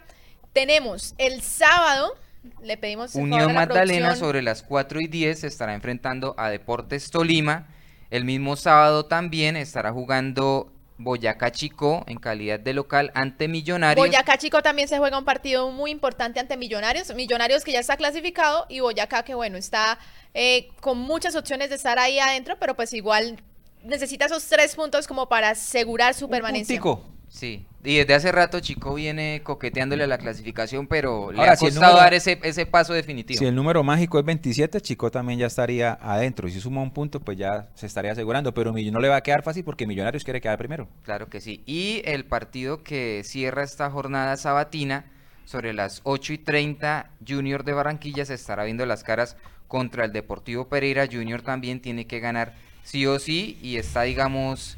Tenemos 0.54 1.13
el 1.18 1.42
sábado, 1.42 2.15
le 2.63 2.77
pedimos... 2.77 3.15
Unión 3.15 3.54
Magdalena 3.54 4.15
sobre 4.15 4.42
las 4.42 4.63
4 4.63 5.01
y 5.01 5.07
10 5.07 5.42
se 5.42 5.48
estará 5.48 5.74
enfrentando 5.74 6.33
a 6.38 6.50
Deportes 6.50 7.12
Tolima 7.12 7.68
el 8.09 8.25
mismo 8.25 8.56
sábado 8.56 9.06
también 9.06 9.56
estará 9.56 9.92
jugando 9.92 10.71
Boyacá 10.98 11.51
Chico 11.51 12.04
en 12.07 12.18
calidad 12.18 12.59
de 12.59 12.74
local 12.74 13.12
ante 13.13 13.48
Millonarios. 13.48 14.06
Boyacá 14.06 14.38
Chico 14.38 14.62
también 14.62 14.88
se 14.88 14.98
juega 14.98 15.18
un 15.18 15.25
partido 15.25 15.69
muy 15.71 15.92
importante 15.92 16.39
ante 16.39 16.57
Millonarios. 16.57 17.13
Millonarios 17.13 17.63
que 17.63 17.71
ya 17.71 17.80
está 17.80 17.98
clasificado 17.98 18.65
y 18.69 18.80
Boyacá 18.80 19.24
que 19.24 19.36
bueno, 19.36 19.57
está 19.57 20.00
eh, 20.33 20.69
con 20.81 20.98
muchas 20.98 21.36
opciones 21.36 21.69
de 21.69 21.75
estar 21.75 22.00
ahí 22.00 22.19
adentro, 22.19 22.57
pero 22.59 22.75
pues 22.75 22.94
igual 22.94 23.42
necesita 23.83 24.25
esos 24.25 24.45
tres 24.45 24.75
puntos 24.75 25.07
como 25.07 25.30
para 25.30 25.51
asegurar 25.51 26.13
su 26.13 26.30
permanencia. 26.30 26.81
Sí, 27.30 27.66
y 27.84 27.98
desde 27.98 28.14
hace 28.16 28.32
rato 28.32 28.60
Chico 28.60 28.94
viene 28.94 29.42
coqueteándole 29.44 30.06
a 30.06 30.08
la 30.08 30.18
clasificación, 30.18 30.88
pero 30.88 31.32
le 31.32 31.44
ha 31.44 31.56
costado 31.56 31.98
dar 31.98 32.14
ese, 32.14 32.40
ese 32.44 32.66
paso 32.66 32.94
definitivo. 32.94 33.38
Si 33.38 33.46
el 33.46 33.56
número 33.56 33.84
mágico 33.84 34.18
es 34.20 34.26
27, 34.26 34.82
Chico 34.82 35.12
también 35.12 35.40
ya 35.40 35.48
estaría 35.48 35.98
adentro. 36.02 36.48
Y 36.48 36.52
si 36.52 36.60
suma 36.60 36.82
un 36.82 36.92
punto, 36.92 37.20
pues 37.20 37.38
ya 37.38 37.70
se 37.76 37.86
estaría 37.86 38.12
asegurando. 38.12 38.54
Pero 38.54 38.74
no 38.74 39.00
le 39.00 39.10
va 39.10 39.18
a 39.18 39.22
quedar 39.22 39.44
fácil 39.44 39.64
porque 39.64 39.88
Millonarios 39.88 40.24
quiere 40.24 40.42
quedar 40.42 40.58
primero. 40.58 40.88
Claro 41.04 41.28
que 41.28 41.40
sí. 41.40 41.64
Y 41.66 42.02
el 42.06 42.26
partido 42.26 42.84
que 42.84 43.22
cierra 43.24 43.64
esta 43.64 43.90
jornada 43.90 44.36
sabatina, 44.38 45.06
sobre 45.46 45.72
las 45.72 46.02
8 46.04 46.34
y 46.34 46.38
30, 46.40 47.10
Junior 47.26 47.64
de 47.64 47.72
Barranquilla 47.72 48.26
se 48.26 48.34
estará 48.34 48.66
viendo 48.66 48.86
las 48.86 49.06
caras 49.06 49.38
contra 49.70 50.04
el 50.04 50.12
Deportivo 50.12 50.68
Pereira. 50.68 51.08
Junior 51.10 51.42
también 51.42 51.80
tiene 51.80 52.06
que 52.06 52.20
ganar 52.20 52.54
sí 52.84 53.06
o 53.06 53.18
sí 53.18 53.58
y 53.62 53.78
está, 53.78 54.02
digamos 54.02 54.78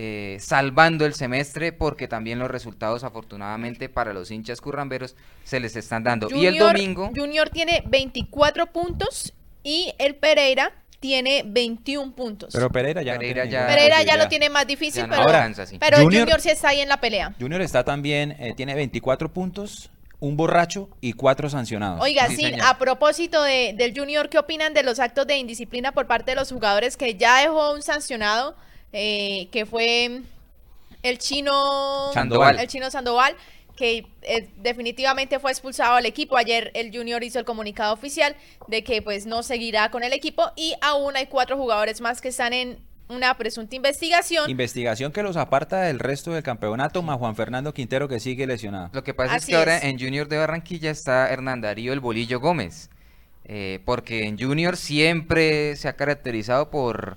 eh, 0.00 0.38
salvando 0.38 1.04
el 1.06 1.14
semestre 1.14 1.72
porque 1.72 2.06
también 2.06 2.38
los 2.38 2.48
resultados 2.48 3.02
afortunadamente 3.02 3.88
para 3.88 4.12
los 4.12 4.30
hinchas 4.30 4.60
curramberos 4.60 5.16
se 5.42 5.58
les 5.58 5.74
están 5.74 6.04
dando. 6.04 6.28
y 6.30 6.46
el 6.46 6.56
domingo... 6.56 7.10
Junior 7.16 7.50
tiene 7.50 7.82
24 7.84 8.66
puntos 8.66 9.34
y 9.64 9.92
el 9.98 10.14
Pereira 10.14 10.72
tiene 11.00 11.42
21 11.44 12.14
puntos. 12.14 12.50
Pero 12.52 12.70
Pereira 12.70 13.02
ya, 13.02 13.18
ya, 13.18 14.16
lo 14.16 14.28
tiene 14.28 14.48
más 14.50 14.68
difícil, 14.68 15.04
pero, 15.80 15.98
Junior, 16.04 16.40
sí 16.40 16.50
está 16.50 16.68
ahí 16.68 16.80
en 16.80 16.88
la 16.88 17.00
pelea. 17.00 17.34
Junior 17.40 17.60
está 17.60 17.82
también, 17.82 18.36
eh, 18.38 18.54
tiene 18.56 18.76
24 18.76 19.32
puntos, 19.32 19.90
un 20.20 20.36
borracho 20.36 20.90
y 21.00 21.14
cuatro 21.14 21.50
sancionados. 21.50 22.00
Oiga, 22.00 22.28
sí, 22.28 22.52
a 22.62 22.78
propósito 22.78 23.42
de, 23.42 23.74
del 23.76 23.98
Junior, 23.98 24.28
¿qué 24.28 24.38
opinan 24.38 24.74
de 24.74 24.84
los 24.84 25.00
actos 25.00 25.26
de 25.26 25.38
indisciplina 25.38 25.90
por 25.90 26.06
parte 26.06 26.30
de 26.30 26.36
los 26.36 26.52
jugadores 26.52 26.96
que 26.96 27.16
ya 27.16 27.40
dejó 27.40 27.74
un 27.74 27.82
sancionado? 27.82 28.54
Eh, 28.92 29.48
que 29.52 29.66
fue 29.66 30.22
el 31.02 31.18
chino 31.18 32.10
Sandoval. 32.12 32.58
el 32.58 32.68
chino 32.68 32.90
Sandoval 32.90 33.36
que 33.76 34.06
eh, 34.22 34.48
definitivamente 34.56 35.38
fue 35.38 35.52
expulsado 35.52 35.94
al 35.94 36.06
equipo. 36.06 36.36
Ayer 36.36 36.72
el 36.74 36.90
Junior 36.92 37.22
hizo 37.22 37.38
el 37.38 37.44
comunicado 37.44 37.94
oficial 37.94 38.34
de 38.66 38.82
que 38.82 39.02
pues 39.02 39.24
no 39.24 39.44
seguirá 39.44 39.90
con 39.90 40.02
el 40.02 40.12
equipo 40.12 40.50
y 40.56 40.74
aún 40.80 41.16
hay 41.16 41.26
cuatro 41.26 41.56
jugadores 41.56 42.00
más 42.00 42.20
que 42.20 42.28
están 42.28 42.52
en 42.52 42.78
una 43.08 43.34
presunta 43.36 43.76
investigación. 43.76 44.50
Investigación 44.50 45.12
que 45.12 45.22
los 45.22 45.36
aparta 45.36 45.82
del 45.82 46.00
resto 46.00 46.32
del 46.32 46.42
campeonato, 46.42 47.02
más 47.02 47.18
Juan 47.18 47.36
Fernando 47.36 47.72
Quintero 47.72 48.08
que 48.08 48.18
sigue 48.18 48.46
lesionado. 48.46 48.90
Lo 48.92 49.04
que 49.04 49.14
pasa 49.14 49.36
es 49.36 49.46
que 49.46 49.54
ahora 49.54 49.78
en 49.78 49.98
Junior 49.98 50.28
de 50.28 50.38
Barranquilla 50.38 50.90
está 50.90 51.30
Hernán 51.30 51.60
Darío 51.60 51.92
el 51.92 52.00
Bolillo 52.00 52.40
Gómez, 52.40 52.90
eh, 53.44 53.80
porque 53.84 54.26
en 54.26 54.38
Junior 54.38 54.76
siempre 54.76 55.76
se 55.76 55.88
ha 55.88 55.94
caracterizado 55.94 56.70
por 56.70 57.16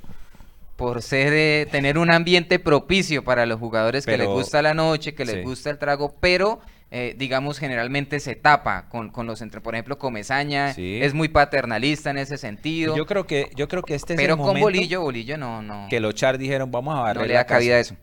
por 0.76 1.02
ser 1.02 1.34
eh, 1.34 1.68
tener 1.70 1.98
un 1.98 2.12
ambiente 2.12 2.60
propicio 2.60 3.24
para 3.24 3.46
los 3.46 3.60
jugadores 3.60 4.06
que 4.06 4.18
les 4.18 4.28
gusta 4.28 4.62
la 4.62 4.74
noche, 4.74 5.14
que 5.14 5.26
les 5.26 5.44
gusta 5.44 5.70
el 5.70 5.78
trago, 5.78 6.16
pero 6.20 6.60
eh, 6.94 7.16
digamos 7.18 7.58
generalmente 7.58 8.20
se 8.20 8.36
tapa 8.36 8.90
con, 8.90 9.12
con 9.12 9.26
los 9.26 9.42
entre, 9.42 9.62
por 9.62 9.76
ejemplo, 9.76 9.98
Comezaña 9.98 10.72
es 10.72 11.14
muy 11.14 11.30
paternalista 11.30 12.10
en 12.10 12.18
ese 12.18 12.38
sentido. 12.38 12.98
Yo 12.98 13.06
creo 13.06 13.26
que 13.26 13.50
yo 13.56 13.68
creo 13.68 13.84
que 13.84 13.96
este 13.96 14.16
pero 14.16 14.38
con 14.38 14.60
Bolillo, 14.60 15.02
Bolillo 15.02 15.38
no 15.38 15.62
no 15.62 15.88
que 15.90 16.00
los 16.00 16.16
Char 16.16 16.38
dijeron, 16.38 16.72
vamos 16.72 16.98
a 16.98 17.02
barrer 17.02 17.22
no 17.22 17.28
le 17.28 17.34
da 17.34 17.46
cabida 17.46 17.80
eso. 17.80 17.96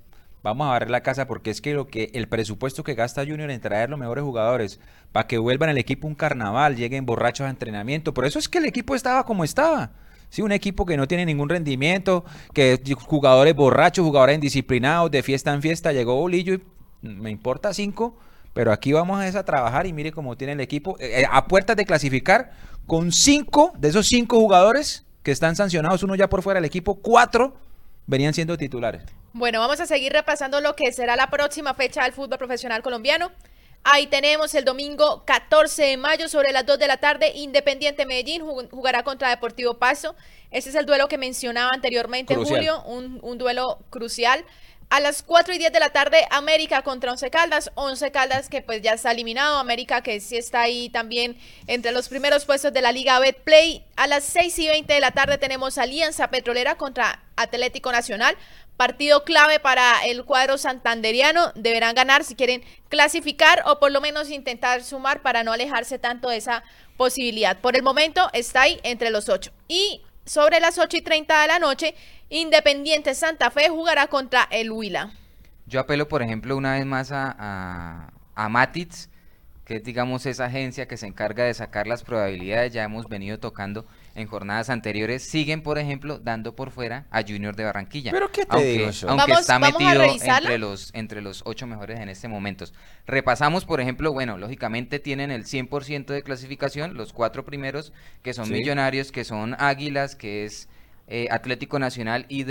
Vamos 0.42 0.66
a 0.66 0.70
barrer 0.70 0.90
la 0.90 1.02
casa 1.02 1.26
porque 1.26 1.50
es 1.50 1.60
que 1.60 1.74
lo 1.74 1.88
que 1.88 2.10
el 2.14 2.28
presupuesto 2.28 2.84
que 2.84 2.94
gasta 2.94 3.26
Junior 3.26 3.50
en 3.50 3.60
traer 3.60 3.90
los 3.90 3.98
mejores 3.98 4.22
jugadores 4.22 4.80
para 5.10 5.26
que 5.26 5.36
vuelvan 5.36 5.68
al 5.68 5.78
equipo 5.78 6.06
un 6.06 6.14
carnaval, 6.14 6.76
lleguen 6.76 7.04
borrachos 7.04 7.46
a 7.46 7.50
entrenamiento, 7.50 8.14
por 8.14 8.24
eso 8.24 8.38
es 8.38 8.48
que 8.48 8.58
el 8.58 8.64
equipo 8.64 8.94
estaba 8.94 9.24
como 9.24 9.42
estaba. 9.42 9.90
Sí, 10.30 10.42
un 10.42 10.52
equipo 10.52 10.84
que 10.84 10.96
no 10.96 11.08
tiene 11.08 11.24
ningún 11.24 11.48
rendimiento, 11.48 12.24
que 12.52 12.80
jugadores 13.06 13.54
borrachos, 13.54 14.04
jugadores 14.04 14.34
indisciplinados, 14.34 15.10
de 15.10 15.22
fiesta 15.22 15.52
en 15.54 15.62
fiesta, 15.62 15.92
llegó 15.92 16.16
Bolillo 16.16 16.54
y 16.54 16.62
me 17.02 17.30
importa 17.30 17.72
cinco, 17.72 18.18
pero 18.52 18.72
aquí 18.72 18.92
vamos 18.92 19.22
a, 19.22 19.44
trabajar 19.44 19.86
y 19.86 19.92
mire 19.92 20.12
cómo 20.12 20.36
tiene 20.36 20.52
el 20.52 20.60
equipo, 20.60 20.96
eh, 20.98 21.22
eh, 21.22 21.26
a 21.30 21.46
puertas 21.46 21.76
de 21.76 21.86
clasificar, 21.86 22.52
con 22.86 23.12
cinco 23.12 23.72
de 23.78 23.88
esos 23.88 24.06
cinco 24.06 24.38
jugadores 24.38 25.06
que 25.22 25.30
están 25.30 25.56
sancionados, 25.56 26.02
uno 26.02 26.14
ya 26.14 26.28
por 26.28 26.42
fuera 26.42 26.58
del 26.58 26.66
equipo, 26.66 26.96
cuatro 26.96 27.56
venían 28.06 28.34
siendo 28.34 28.56
titulares. 28.56 29.02
Bueno, 29.32 29.60
vamos 29.60 29.78
a 29.80 29.86
seguir 29.86 30.12
repasando 30.12 30.60
lo 30.60 30.74
que 30.74 30.90
será 30.92 31.14
la 31.14 31.28
próxima 31.28 31.74
fecha 31.74 32.02
del 32.02 32.12
fútbol 32.12 32.38
profesional 32.38 32.82
colombiano. 32.82 33.30
Ahí 33.90 34.06
tenemos 34.06 34.54
el 34.54 34.66
domingo 34.66 35.22
14 35.24 35.82
de 35.82 35.96
mayo 35.96 36.28
sobre 36.28 36.52
las 36.52 36.66
2 36.66 36.78
de 36.78 36.86
la 36.86 36.98
tarde. 36.98 37.32
Independiente 37.34 38.04
Medellín 38.04 38.42
jugará 38.70 39.02
contra 39.02 39.30
Deportivo 39.30 39.78
Paso. 39.78 40.14
Ese 40.50 40.68
es 40.68 40.74
el 40.74 40.84
duelo 40.84 41.08
que 41.08 41.16
mencionaba 41.16 41.70
anteriormente 41.72 42.34
Julio, 42.34 42.82
un, 42.82 43.38
duelo 43.38 43.78
crucial 43.88 44.44
A 44.90 45.00
las 45.00 45.22
4 45.22 45.54
y 45.54 45.58
10 45.58 45.72
de 45.72 45.80
la 45.80 45.88
tarde, 45.88 46.26
América 46.30 46.82
contra 46.82 47.12
Once 47.12 47.30
Caldas. 47.30 47.70
Once 47.76 48.10
Caldas 48.10 48.50
que 48.50 48.60
pues 48.60 48.82
ya 48.82 48.92
está 48.92 49.12
eliminado. 49.12 49.56
América 49.56 50.02
que 50.02 50.20
sí 50.20 50.36
está 50.36 50.60
ahí 50.60 50.90
también 50.90 51.38
entre 51.66 51.92
los 51.92 52.10
primeros 52.10 52.44
puestos 52.44 52.74
de 52.74 52.82
la 52.82 52.92
Liga 52.92 53.18
Betplay. 53.20 53.86
A 53.96 54.06
las 54.06 54.24
6 54.24 54.58
y 54.58 54.68
20 54.68 54.92
de 54.92 55.00
la 55.00 55.12
tarde 55.12 55.38
tenemos 55.38 55.78
Alianza 55.78 56.28
Petrolera 56.28 56.74
contra 56.74 57.22
Atlético 57.36 57.90
Nacional. 57.90 58.36
Partido 58.78 59.24
clave 59.24 59.58
para 59.58 60.06
el 60.06 60.24
cuadro 60.24 60.56
santanderiano. 60.56 61.52
Deberán 61.56 61.96
ganar 61.96 62.22
si 62.22 62.36
quieren 62.36 62.62
clasificar 62.88 63.64
o 63.66 63.80
por 63.80 63.90
lo 63.90 64.00
menos 64.00 64.30
intentar 64.30 64.84
sumar 64.84 65.20
para 65.20 65.42
no 65.42 65.52
alejarse 65.52 65.98
tanto 65.98 66.28
de 66.28 66.36
esa 66.36 66.62
posibilidad. 66.96 67.60
Por 67.60 67.74
el 67.74 67.82
momento 67.82 68.30
está 68.32 68.62
ahí 68.62 68.78
entre 68.84 69.10
los 69.10 69.28
8. 69.28 69.50
Y 69.66 70.02
sobre 70.24 70.60
las 70.60 70.78
8 70.78 70.96
y 70.96 71.00
30 71.00 71.42
de 71.42 71.48
la 71.48 71.58
noche 71.58 71.96
Independiente 72.30 73.16
Santa 73.16 73.50
Fe 73.50 73.68
jugará 73.68 74.06
contra 74.06 74.46
el 74.48 74.70
Huila. 74.70 75.10
Yo 75.66 75.80
apelo, 75.80 76.06
por 76.06 76.22
ejemplo, 76.22 76.56
una 76.56 76.74
vez 76.74 76.86
más 76.86 77.10
a, 77.10 78.12
a, 78.36 78.48
Matitz, 78.48 79.08
que 79.64 79.76
es, 79.76 79.82
digamos, 79.82 80.24
esa 80.24 80.44
agencia 80.44 80.86
que 80.86 80.96
se 80.96 81.08
encarga 81.08 81.42
de 81.42 81.52
sacar 81.52 81.88
las 81.88 82.04
probabilidades. 82.04 82.72
Ya 82.72 82.84
hemos 82.84 83.08
venido 83.08 83.40
tocando 83.40 83.86
en 84.18 84.26
jornadas 84.26 84.70
anteriores. 84.70 85.22
Siguen, 85.22 85.62
por 85.62 85.78
ejemplo, 85.78 86.18
dando 86.18 86.54
por 86.54 86.70
fuera 86.70 87.06
a 87.10 87.22
Junior 87.22 87.54
de 87.56 87.64
Barranquilla. 87.64 88.10
¿Pero 88.10 88.30
qué 88.30 88.44
te 88.44 88.48
aunque, 88.50 88.72
digo 88.72 88.90
Aunque 89.08 89.32
está 89.32 89.58
metido 89.58 90.02
entre 90.02 90.58
los, 90.58 90.90
entre 90.94 91.22
los 91.22 91.42
ocho 91.46 91.66
mejores 91.66 92.00
en 92.00 92.08
este 92.08 92.28
momento. 92.28 92.64
Repasamos, 93.06 93.64
por 93.64 93.80
ejemplo, 93.80 94.12
bueno, 94.12 94.38
lógicamente 94.38 94.98
tienen 94.98 95.30
el 95.30 95.44
100% 95.44 96.06
de 96.06 96.22
clasificación, 96.22 96.94
los 96.94 97.12
cuatro 97.12 97.44
primeros, 97.44 97.92
que 98.22 98.34
son 98.34 98.50
Millonarios, 98.50 99.12
que 99.12 99.24
son 99.24 99.54
Águilas, 99.58 100.16
que 100.16 100.44
es 100.44 100.68
eh, 101.06 101.28
Atlético 101.30 101.78
Nacional 101.78 102.26
y, 102.28 102.44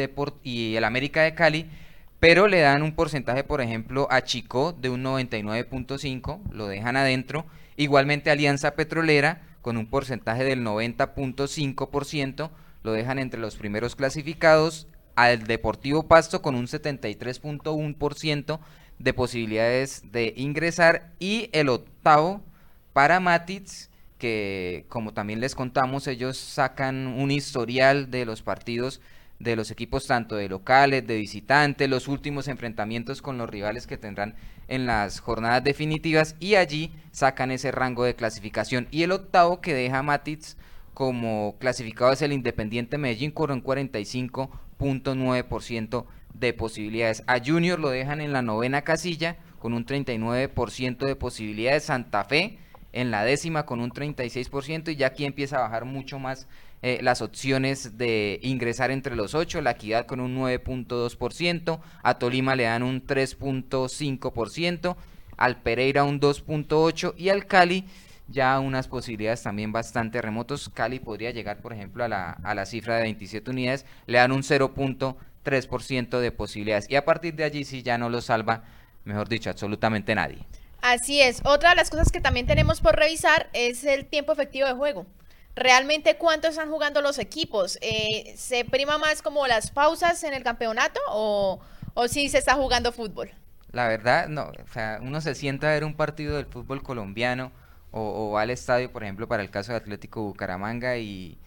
y 0.43 0.75
el 0.75 0.83
América 0.83 1.21
de 1.21 1.35
Cali, 1.35 1.69
pero 2.19 2.47
le 2.47 2.61
dan 2.61 2.81
un 2.81 2.93
porcentaje, 2.93 3.43
por 3.43 3.61
ejemplo, 3.61 4.07
a 4.09 4.23
Chico 4.23 4.73
de 4.73 4.89
un 4.89 5.03
99.5, 5.03 6.41
lo 6.51 6.67
dejan 6.67 6.97
adentro. 6.97 7.45
Igualmente 7.75 8.31
Alianza 8.31 8.73
Petrolera 8.73 9.43
con 9.67 9.75
un 9.75 9.87
porcentaje 9.87 10.45
del 10.45 10.63
90.5%, 10.63 12.51
lo 12.83 12.93
dejan 12.93 13.19
entre 13.19 13.37
los 13.37 13.57
primeros 13.57 13.97
clasificados. 13.97 14.87
Al 15.17 15.43
Deportivo 15.43 16.07
Pasto 16.07 16.41
con 16.41 16.55
un 16.55 16.67
73.1% 16.67 18.59
de 18.97 19.13
posibilidades 19.13 20.09
de 20.09 20.33
ingresar. 20.37 21.11
Y 21.19 21.49
el 21.51 21.67
octavo 21.67 22.39
para 22.93 23.19
Matitz 23.19 23.89
que 24.17 24.85
como 24.87 25.13
también 25.13 25.41
les 25.41 25.53
contamos, 25.53 26.07
ellos 26.07 26.37
sacan 26.37 27.07
un 27.07 27.29
historial 27.29 28.09
de 28.09 28.23
los 28.23 28.43
partidos 28.43 29.01
de 29.39 29.55
los 29.55 29.71
equipos 29.71 30.07
tanto 30.07 30.35
de 30.35 30.49
locales, 30.49 31.05
de 31.05 31.17
visitantes, 31.17 31.87
los 31.89 32.07
últimos 32.07 32.47
enfrentamientos 32.47 33.21
con 33.21 33.37
los 33.37 33.47
rivales 33.49 33.85
que 33.87 33.97
tendrán 33.97 34.35
en 34.67 34.85
las 34.85 35.19
jornadas 35.19 35.63
definitivas 35.63 36.35
y 36.39 36.55
allí 36.55 36.91
sacan 37.11 37.51
ese 37.51 37.71
rango 37.71 38.03
de 38.03 38.15
clasificación. 38.15 38.87
Y 38.91 39.03
el 39.03 39.11
octavo 39.11 39.61
que 39.61 39.73
deja 39.73 40.03
Matitz 40.03 40.57
como 40.93 41.55
clasificado 41.59 42.11
es 42.11 42.21
el 42.23 42.33
Independiente 42.33 42.97
Medellín 42.97 43.31
con 43.31 43.51
un 43.51 43.63
45.9% 43.63 46.05
de 46.33 46.53
posibilidades. 46.53 47.23
A 47.27 47.39
Junior 47.43 47.79
lo 47.79 47.89
dejan 47.89 48.21
en 48.21 48.33
la 48.33 48.41
novena 48.41 48.81
casilla 48.81 49.37
con 49.59 49.73
un 49.73 49.85
39% 49.85 51.05
de 51.05 51.15
posibilidades. 51.15 51.83
Santa 51.83 52.23
Fe 52.23 52.57
en 52.93 53.11
la 53.11 53.23
décima 53.23 53.65
con 53.65 53.79
un 53.79 53.91
36% 53.91 54.91
y 54.91 54.95
ya 54.95 55.07
aquí 55.07 55.25
empieza 55.25 55.57
a 55.57 55.61
bajar 55.61 55.85
mucho 55.85 56.19
más 56.19 56.47
eh, 56.81 56.99
las 57.01 57.21
opciones 57.21 57.97
de 57.97 58.39
ingresar 58.43 58.91
entre 58.91 59.15
los 59.15 59.33
ocho, 59.33 59.61
la 59.61 59.71
equidad 59.71 60.05
con 60.05 60.19
un 60.19 60.37
9.2%, 60.37 61.79
a 62.03 62.19
Tolima 62.19 62.55
le 62.55 62.63
dan 62.63 62.83
un 62.83 63.05
3.5%, 63.05 64.95
al 65.37 65.61
Pereira 65.61 66.03
un 66.03 66.19
2.8% 66.19 67.13
y 67.17 67.29
al 67.29 67.47
Cali 67.47 67.85
ya 68.27 68.59
unas 68.59 68.87
posibilidades 68.87 69.41
también 69.43 69.71
bastante 69.71 70.21
remotos. 70.21 70.69
Cali 70.69 70.99
podría 70.99 71.31
llegar, 71.31 71.61
por 71.61 71.73
ejemplo, 71.73 72.03
a 72.03 72.07
la, 72.07 72.31
a 72.43 72.53
la 72.53 72.65
cifra 72.65 72.97
de 72.97 73.03
27 73.03 73.51
unidades, 73.51 73.85
le 74.05 74.17
dan 74.17 74.31
un 74.31 74.43
0.3% 74.43 76.19
de 76.19 76.31
posibilidades 76.31 76.89
y 76.89 76.95
a 76.95 77.05
partir 77.05 77.35
de 77.35 77.43
allí 77.43 77.63
sí 77.63 77.81
ya 77.83 77.97
no 77.97 78.09
lo 78.09 78.21
salva, 78.21 78.63
mejor 79.05 79.29
dicho, 79.29 79.49
absolutamente 79.49 80.13
nadie. 80.13 80.45
Así 80.81 81.21
es. 81.21 81.41
Otra 81.43 81.71
de 81.71 81.75
las 81.75 81.89
cosas 81.89 82.11
que 82.11 82.21
también 82.21 82.45
tenemos 82.45 82.81
por 82.81 82.95
revisar 82.95 83.49
es 83.53 83.83
el 83.83 84.05
tiempo 84.05 84.33
efectivo 84.33 84.67
de 84.67 84.73
juego. 84.73 85.05
Realmente 85.57 86.17
cuánto 86.17 86.47
están 86.47 86.69
jugando 86.69 87.01
los 87.01 87.17
equipos. 87.17 87.79
Eh, 87.81 88.35
¿Se 88.37 88.63
prima 88.63 88.99
más 88.99 89.23
como 89.23 89.47
las 89.47 89.71
pausas 89.71 90.23
en 90.23 90.35
el 90.35 90.43
campeonato 90.43 90.99
o, 91.09 91.59
o 91.95 92.07
si 92.07 92.29
se 92.29 92.37
está 92.37 92.53
jugando 92.53 92.91
fútbol? 92.91 93.31
La 93.71 93.87
verdad, 93.87 94.27
no. 94.27 94.43
O 94.43 94.71
sea, 94.71 94.99
uno 95.01 95.19
se 95.19 95.33
sienta 95.33 95.69
a 95.69 95.73
ver 95.73 95.83
un 95.83 95.95
partido 95.95 96.35
del 96.35 96.45
fútbol 96.45 96.83
colombiano 96.83 97.51
o, 97.91 98.31
va 98.31 98.41
al 98.41 98.51
estadio, 98.51 98.91
por 98.91 99.03
ejemplo, 99.03 99.27
para 99.27 99.41
el 99.41 99.49
caso 99.49 99.71
de 99.71 99.79
Atlético 99.79 100.21
Bucaramanga 100.21 100.97
y, 100.97 101.39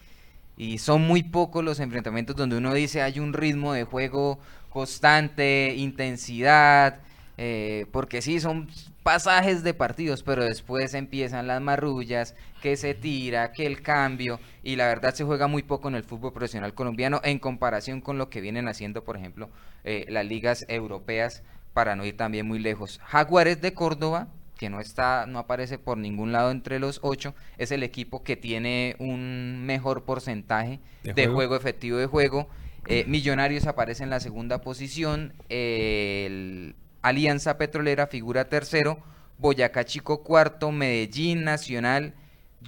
y 0.57 0.79
son 0.79 1.02
muy 1.02 1.23
pocos 1.23 1.62
los 1.64 1.79
enfrentamientos 1.79 2.35
donde 2.35 2.57
uno 2.57 2.75
dice 2.75 3.02
hay 3.02 3.21
un 3.21 3.33
ritmo 3.33 3.75
de 3.75 3.85
juego 3.85 4.40
constante, 4.71 5.75
intensidad, 5.76 6.99
eh, 7.43 7.87
porque 7.91 8.21
sí, 8.21 8.39
son 8.39 8.69
pasajes 9.03 9.63
de 9.63 9.73
partidos, 9.73 10.23
pero 10.23 10.45
después 10.45 10.93
empiezan 10.93 11.47
las 11.47 11.63
marrullas, 11.63 12.35
que 12.61 12.77
se 12.77 12.93
tira, 12.93 13.53
que 13.53 13.65
el 13.65 13.81
cambio, 13.81 14.39
y 14.63 14.77
la 14.77 14.89
verdad 14.89 15.15
se 15.15 15.25
juega 15.25 15.47
muy 15.47 15.63
poco 15.63 15.89
en 15.89 15.95
el 15.95 16.05
fútbol 16.05 16.35
profesional 16.35 16.75
colombiano 16.75 17.19
en 17.25 17.39
comparación 17.39 18.03
con 18.03 18.19
lo 18.19 18.29
que 18.29 18.43
vienen 18.43 18.69
haciendo, 18.69 19.05
por 19.05 19.17
ejemplo, 19.17 19.49
eh, 19.85 20.05
las 20.11 20.27
ligas 20.27 20.67
europeas, 20.69 21.43
para 21.73 21.97
no 21.97 22.05
ir 22.05 22.15
también 22.15 22.47
muy 22.47 22.59
lejos. 22.59 23.01
Jaguares 23.05 23.63
de 23.63 23.73
Córdoba, 23.73 24.29
que 24.59 24.69
no 24.69 24.79
está, 24.79 25.25
no 25.27 25.39
aparece 25.39 25.79
por 25.79 25.97
ningún 25.97 26.33
lado 26.33 26.51
entre 26.51 26.79
los 26.79 27.01
ocho, 27.03 27.35
es 27.57 27.73
el 27.73 27.83
equipo 27.83 28.23
que 28.23 28.37
tiene 28.37 28.97
un 28.99 29.65
mejor 29.65 30.05
porcentaje 30.05 30.79
de, 31.05 31.27
juego? 31.27 31.57
efectivo 31.57 31.97
de 31.97 32.05
juego. 32.05 32.51
Eh, 32.85 33.07
Millonarios 33.07 33.67
aparece 33.67 34.03
en 34.03 34.11
la 34.11 34.21
segunda 34.21 34.61
posición. 34.61 35.33
el 35.49 36.75
Alianza 37.02 37.59
Petrolera 37.59 38.07
figura 38.07 38.49
tercero, 38.49 38.99
Boyacá 39.38 39.85
Chico 39.85 40.23
cuarto, 40.23 40.71
Medellín 40.71 41.45
Nacional 41.45 42.14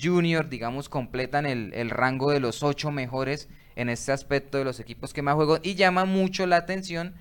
Junior, 0.00 0.48
digamos, 0.48 0.88
completan 0.88 1.46
el, 1.46 1.90
rango 1.90 2.30
de 2.30 2.40
los 2.40 2.62
ocho 2.62 2.90
mejores 2.90 3.48
en 3.76 3.88
este 3.88 4.12
aspecto 4.12 4.58
de 4.58 4.64
los 4.64 4.80
equipos 4.80 5.12
que 5.12 5.22
más 5.22 5.34
juego. 5.34 5.58
Y 5.62 5.74
llama 5.74 6.04
mucho 6.04 6.46
la 6.46 6.56
atención 6.56 7.14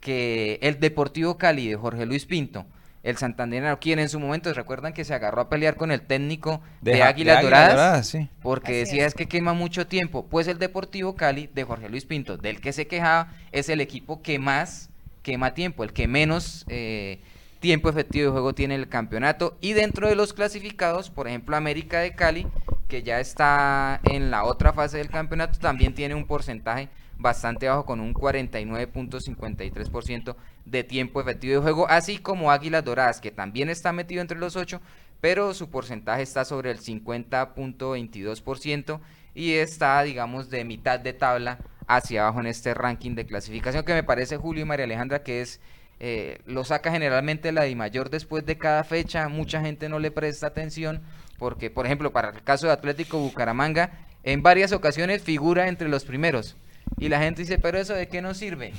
que 0.00 0.58
el 0.62 0.78
Deportivo 0.80 1.38
Cali 1.38 1.68
de 1.68 1.76
Jorge 1.76 2.06
Luis 2.06 2.26
Pinto, 2.26 2.66
el 3.02 3.16
Santander 3.16 3.78
quien 3.78 3.98
en 3.98 4.08
su 4.08 4.20
momento 4.20 4.52
recuerdan 4.52 4.92
que 4.92 5.04
se 5.04 5.14
agarró 5.14 5.42
a 5.42 5.48
pelear 5.48 5.76
con 5.76 5.90
el 5.90 6.02
técnico 6.02 6.62
de, 6.80 7.02
Águilas 7.02 7.42
Doradas, 7.42 8.16
porque 8.42 8.74
decía 8.74 9.06
es 9.06 9.14
que 9.14 9.26
quema 9.26 9.52
mucho 9.52 9.86
tiempo. 9.86 10.26
Pues 10.26 10.46
el 10.46 10.58
Deportivo 10.58 11.16
Cali 11.16 11.48
de 11.52 11.64
Jorge 11.64 11.88
Luis 11.88 12.06
Pinto, 12.06 12.36
del 12.36 12.60
que 12.60 12.72
se 12.72 12.86
quejaba, 12.86 13.32
es 13.50 13.68
el 13.68 13.80
equipo 13.80 14.22
que 14.22 14.38
más 14.38 14.90
quema 15.24 15.54
tiempo, 15.54 15.82
el 15.82 15.92
que 15.92 16.06
menos 16.06 16.64
eh, 16.68 17.18
tiempo 17.58 17.88
efectivo 17.88 18.26
de 18.26 18.30
juego 18.30 18.54
tiene 18.54 18.76
el 18.76 18.88
campeonato. 18.88 19.58
Y 19.60 19.72
dentro 19.72 20.06
de 20.06 20.14
los 20.14 20.32
clasificados, 20.32 21.10
por 21.10 21.26
ejemplo, 21.26 21.56
América 21.56 21.98
de 21.98 22.14
Cali, 22.14 22.46
que 22.86 23.02
ya 23.02 23.18
está 23.18 24.00
en 24.04 24.30
la 24.30 24.44
otra 24.44 24.72
fase 24.72 24.98
del 24.98 25.08
campeonato, 25.08 25.58
también 25.58 25.94
tiene 25.94 26.14
un 26.14 26.28
porcentaje 26.28 26.88
bastante 27.16 27.68
bajo 27.68 27.86
con 27.86 28.00
un 28.00 28.12
49.53% 28.14 30.36
de 30.66 30.84
tiempo 30.84 31.20
efectivo 31.20 31.54
de 31.54 31.60
juego, 31.60 31.88
así 31.88 32.18
como 32.18 32.52
Águilas 32.52 32.84
Doradas, 32.84 33.20
que 33.20 33.30
también 33.30 33.70
está 33.70 33.92
metido 33.92 34.20
entre 34.20 34.38
los 34.38 34.56
ocho, 34.56 34.80
pero 35.20 35.54
su 35.54 35.70
porcentaje 35.70 36.22
está 36.22 36.44
sobre 36.44 36.70
el 36.70 36.80
50.22% 36.80 39.00
y 39.34 39.52
está, 39.54 40.02
digamos, 40.02 40.50
de 40.50 40.64
mitad 40.64 41.00
de 41.00 41.14
tabla 41.14 41.58
hacia 41.86 42.22
abajo 42.22 42.40
en 42.40 42.46
este 42.46 42.74
ranking 42.74 43.14
de 43.14 43.26
clasificación 43.26 43.84
que 43.84 43.94
me 43.94 44.02
parece 44.02 44.36
Julio 44.36 44.62
y 44.62 44.66
María 44.66 44.84
Alejandra 44.84 45.22
que 45.22 45.40
es 45.40 45.60
eh, 46.00 46.38
lo 46.46 46.64
saca 46.64 46.90
generalmente 46.90 47.52
la 47.52 47.64
Di 47.64 47.74
Mayor 47.74 48.10
después 48.10 48.44
de 48.44 48.58
cada 48.58 48.82
fecha, 48.84 49.28
mucha 49.28 49.60
gente 49.60 49.88
no 49.88 49.98
le 49.98 50.10
presta 50.10 50.48
atención 50.48 51.02
porque 51.38 51.70
por 51.70 51.86
ejemplo 51.86 52.12
para 52.12 52.30
el 52.30 52.42
caso 52.42 52.66
de 52.66 52.72
Atlético 52.72 53.18
Bucaramanga 53.18 53.92
en 54.22 54.42
varias 54.42 54.72
ocasiones 54.72 55.22
figura 55.22 55.68
entre 55.68 55.88
los 55.88 56.04
primeros 56.04 56.56
y 57.04 57.08
la 57.10 57.20
gente 57.20 57.42
dice, 57.42 57.58
pero 57.58 57.76
eso 57.76 57.92
de 57.92 58.08
qué 58.08 58.22
nos 58.22 58.38
sirve. 58.38 58.72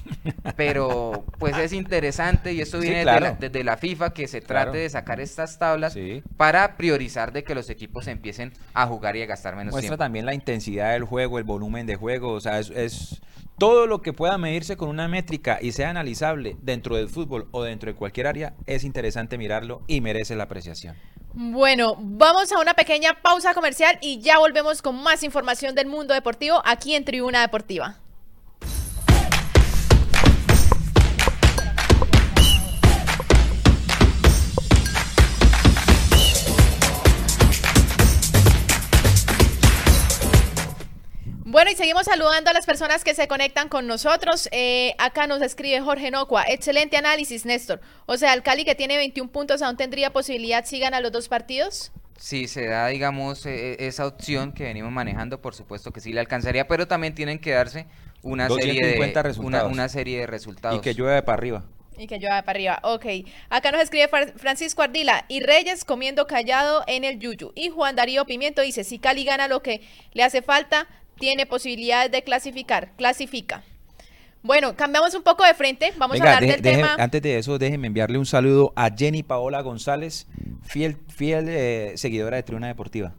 Pero 0.58 1.26
pues 1.38 1.56
es 1.58 1.74
interesante 1.74 2.54
y 2.54 2.62
esto 2.62 2.80
viene 2.80 3.06
desde, 3.40 3.64
la, 3.64 3.78
FIFA 3.78 4.14
que 4.14 4.28
se 4.28 4.42
trate 4.42 4.80
de 4.80 4.90
sacar 4.90 5.20
estas 5.20 5.60
tablas 5.60 5.96
para 6.36 6.76
priorizar 6.76 7.32
de 7.32 7.44
que 7.44 7.54
los 7.54 7.70
equipos 7.70 8.08
empiecen 8.08 8.52
a 8.74 8.88
jugar 8.88 9.16
y 9.16 9.22
a 9.22 9.28
gastar 9.28 9.56
menos 9.56 9.74
Muestra 9.74 9.98
también 9.98 10.26
la 10.26 10.34
intensidad 10.34 10.94
del 10.94 11.04
juego, 11.04 11.38
el 11.38 11.44
volumen 11.44 11.86
de 11.86 11.98
juego, 11.98 12.32
o 12.32 12.42
sea, 12.42 12.60
es, 12.60 13.22
todo 13.60 13.86
lo 13.86 14.02
que 14.02 14.12
pueda 14.12 14.40
medirse 14.40 14.76
con 14.76 14.90
una 14.90 15.08
métrica 15.08 15.60
y 15.62 15.72
sea 15.74 15.92
analizable 15.92 16.58
dentro 16.62 16.96
del 16.96 17.10
fútbol 17.10 17.48
o 17.52 17.62
dentro 17.62 17.92
de 17.92 17.96
cualquier 17.96 18.26
área, 18.26 18.56
es 18.66 18.84
interesante 18.84 19.38
mirarlo 19.38 19.84
y 19.86 20.02
merece 20.02 20.36
la 20.36 20.46
apreciación. 20.46 20.96
Bueno, 21.34 21.96
vamos 22.00 22.52
a 22.54 22.60
una 22.60 22.74
pequeña 22.74 23.22
pausa 23.22 23.54
comercial 23.54 24.00
y 24.02 24.20
ya 24.20 24.40
volvemos 24.40 24.82
con 24.82 24.96
más 25.04 25.22
información 25.22 25.76
del 25.76 25.86
mundo 25.86 26.14
deportivo 26.14 26.62
aquí 26.66 26.96
en 26.96 27.06
Tribuna 27.06 27.42
Deportiva. 27.42 28.00
Seguimos 41.76 42.06
saludando 42.06 42.50
a 42.50 42.54
las 42.54 42.66
personas 42.66 43.04
que 43.04 43.14
se 43.14 43.28
conectan 43.28 43.70
con 43.70 43.88
nosotros. 43.88 44.50
Eh, 44.52 44.94
acá 44.98 45.28
nos 45.28 45.42
escribe 45.42 45.82
Jorge 45.82 46.12
Nocua. 46.12 46.44
Excelente 46.48 46.98
análisis, 46.98 47.46
Néstor. 47.46 47.80
O 48.06 48.18
sea, 48.18 48.34
el 48.34 48.44
Cali 48.44 48.66
que 48.66 48.76
tiene 48.76 48.98
21 48.98 49.32
puntos 49.32 49.62
aún 49.62 49.78
tendría 49.78 50.12
posibilidad 50.12 50.66
si 50.66 50.80
gana 50.80 51.00
los 51.00 51.12
dos 51.12 51.28
partidos. 51.28 51.92
Si 52.18 52.48
se 52.48 52.68
da, 52.68 52.88
digamos, 52.88 53.46
e, 53.46 53.74
e, 53.74 53.88
esa 53.88 54.08
opción 54.08 54.54
que 54.54 54.64
venimos 54.64 54.92
manejando, 54.92 55.42
por 55.42 55.54
supuesto 55.54 55.92
que 55.92 56.00
sí 56.00 56.14
le 56.14 56.20
alcanzaría, 56.22 56.68
pero 56.68 56.88
también 56.88 57.14
tienen 57.14 57.40
que 57.40 57.52
darse 57.52 57.88
una, 58.22 58.48
serie 58.50 58.86
de, 58.86 59.14
una, 59.40 59.90
serie 59.90 60.20
de 60.20 60.28
resultados. 60.28 60.78
Y 60.78 60.82
que 60.82 60.94
llueve 60.94 61.22
para 61.24 61.38
arriba. 61.38 61.64
Y 61.98 62.08
que 62.08 62.20
llueva 62.20 62.42
para 62.42 62.58
arriba. 62.58 62.80
Ok. 62.84 63.06
Acá 63.50 63.72
nos 63.72 63.82
escribe 63.82 64.10
Francisco 64.38 64.82
Ardila. 64.82 65.26
Y 65.30 65.42
Reyes 65.42 65.86
comiendo 65.86 66.28
callado 66.28 66.84
en 66.88 67.04
el 67.04 67.20
Yuyu. 67.20 67.54
Y 67.56 67.70
Juan 67.70 67.96
Darío 67.96 68.26
Pimiento 68.26 68.62
dice: 68.62 68.84
si 68.84 69.00
Cali 69.00 69.24
gana 69.24 69.48
lo 69.48 69.62
que 69.62 69.82
le 70.14 70.24
hace 70.24 70.42
falta, 70.42 70.88
tiene 71.20 71.46
posibilidades 71.46 72.12
de 72.12 72.24
clasificar. 72.24 72.92
Clasifica. 72.96 73.64
Bueno, 74.46 74.76
cambiamos 74.76 75.16
un 75.16 75.24
poco 75.24 75.44
de 75.44 75.56
frente. 75.56 75.92
Vamos 75.98 76.22
a 76.22 76.24
hablar 76.24 76.46
del 76.46 76.62
tema. 76.62 76.96
Antes 77.00 77.20
de 77.22 77.40
eso, 77.40 77.58
déjenme 77.58 77.88
enviarle 77.88 78.20
un 78.20 78.28
saludo 78.28 78.74
a 78.76 78.92
Jenny 78.96 79.24
Paola 79.24 79.62
González, 79.62 80.28
fiel, 80.62 80.98
fiel 81.08 81.48
eh, 81.50 81.94
seguidora 81.96 82.38
de 82.38 82.44
Tribuna 82.44 82.68
Deportiva. 82.68 83.16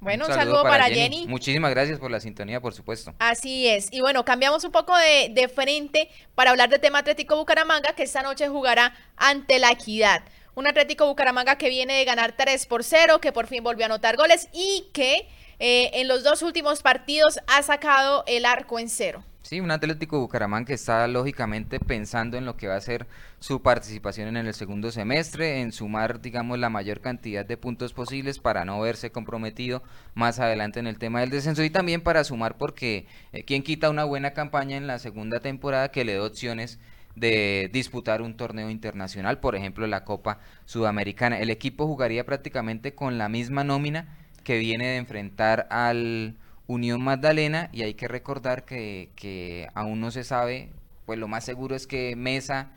Bueno, 0.00 0.26
un, 0.26 0.32
saludo, 0.32 0.64
para, 0.64 0.86
Jenny. 0.86 1.28
Muchísimas 1.28 1.70
gracias 1.70 2.00
por 2.00 2.10
la 2.10 2.18
sintonía, 2.18 2.60
por 2.60 2.72
supuesto. 2.72 3.14
Así 3.20 3.68
es. 3.68 3.88
Y 3.92 4.00
bueno, 4.00 4.24
cambiamos 4.24 4.64
un 4.64 4.72
poco 4.72 4.96
de, 4.96 5.30
de 5.32 5.48
frente 5.48 6.08
para 6.34 6.50
hablar 6.50 6.70
del 6.70 6.80
tema 6.80 6.98
Atlético 6.98 7.36
Bucaramanga, 7.36 7.92
que 7.92 8.02
esta 8.02 8.22
noche 8.22 8.48
jugará 8.48 8.94
ante 9.16 9.60
la 9.60 9.70
Equidad. 9.70 10.22
Un 10.56 10.66
Atlético 10.66 11.06
Bucaramanga 11.06 11.56
que 11.56 11.68
viene 11.68 11.94
de 11.94 12.04
ganar 12.04 12.34
3 12.36 12.66
por 12.66 12.82
0, 12.82 13.20
que 13.20 13.30
por 13.30 13.46
fin 13.46 13.62
volvió 13.62 13.84
a 13.84 13.86
anotar 13.86 14.16
goles 14.16 14.48
y 14.52 14.88
que 14.92 15.28
eh, 15.58 15.90
en 15.94 16.08
los 16.08 16.22
dos 16.22 16.42
últimos 16.42 16.82
partidos 16.82 17.38
ha 17.46 17.62
sacado 17.62 18.24
el 18.26 18.44
arco 18.44 18.78
en 18.78 18.88
cero. 18.88 19.24
Sí, 19.48 19.60
un 19.60 19.70
Atlético 19.70 20.20
Bucaramanga 20.20 20.66
que 20.66 20.74
está 20.74 21.08
lógicamente 21.08 21.80
pensando 21.80 22.36
en 22.36 22.44
lo 22.44 22.58
que 22.58 22.66
va 22.68 22.76
a 22.76 22.80
ser 22.82 23.06
su 23.40 23.62
participación 23.62 24.36
en 24.36 24.46
el 24.46 24.52
segundo 24.52 24.90
semestre, 24.90 25.62
en 25.62 25.72
sumar, 25.72 26.20
digamos, 26.20 26.58
la 26.58 26.68
mayor 26.68 27.00
cantidad 27.00 27.46
de 27.46 27.56
puntos 27.56 27.94
posibles 27.94 28.40
para 28.40 28.66
no 28.66 28.78
verse 28.80 29.10
comprometido 29.10 29.82
más 30.14 30.38
adelante 30.38 30.80
en 30.80 30.86
el 30.86 30.98
tema 30.98 31.20
del 31.20 31.30
descenso 31.30 31.64
y 31.64 31.70
también 31.70 32.02
para 32.02 32.24
sumar 32.24 32.58
porque 32.58 33.06
eh, 33.32 33.44
quien 33.44 33.62
quita 33.62 33.88
una 33.88 34.04
buena 34.04 34.34
campaña 34.34 34.76
en 34.76 34.86
la 34.86 34.98
segunda 34.98 35.40
temporada 35.40 35.90
que 35.90 36.04
le 36.04 36.12
dé 36.12 36.20
opciones 36.20 36.78
de 37.16 37.70
disputar 37.72 38.20
un 38.20 38.36
torneo 38.36 38.68
internacional, 38.68 39.40
por 39.40 39.56
ejemplo 39.56 39.86
la 39.86 40.04
Copa 40.04 40.40
Sudamericana. 40.66 41.40
El 41.40 41.48
equipo 41.48 41.86
jugaría 41.86 42.26
prácticamente 42.26 42.94
con 42.94 43.16
la 43.16 43.30
misma 43.30 43.64
nómina 43.64 44.17
que 44.48 44.56
viene 44.56 44.86
de 44.86 44.96
enfrentar 44.96 45.66
al 45.68 46.34
Unión 46.66 47.02
Magdalena 47.02 47.68
y 47.70 47.82
hay 47.82 47.92
que 47.92 48.08
recordar 48.08 48.64
que, 48.64 49.10
que 49.14 49.68
aún 49.74 50.00
no 50.00 50.10
se 50.10 50.24
sabe, 50.24 50.70
pues 51.04 51.18
lo 51.18 51.28
más 51.28 51.44
seguro 51.44 51.76
es 51.76 51.86
que 51.86 52.16
Mesa, 52.16 52.70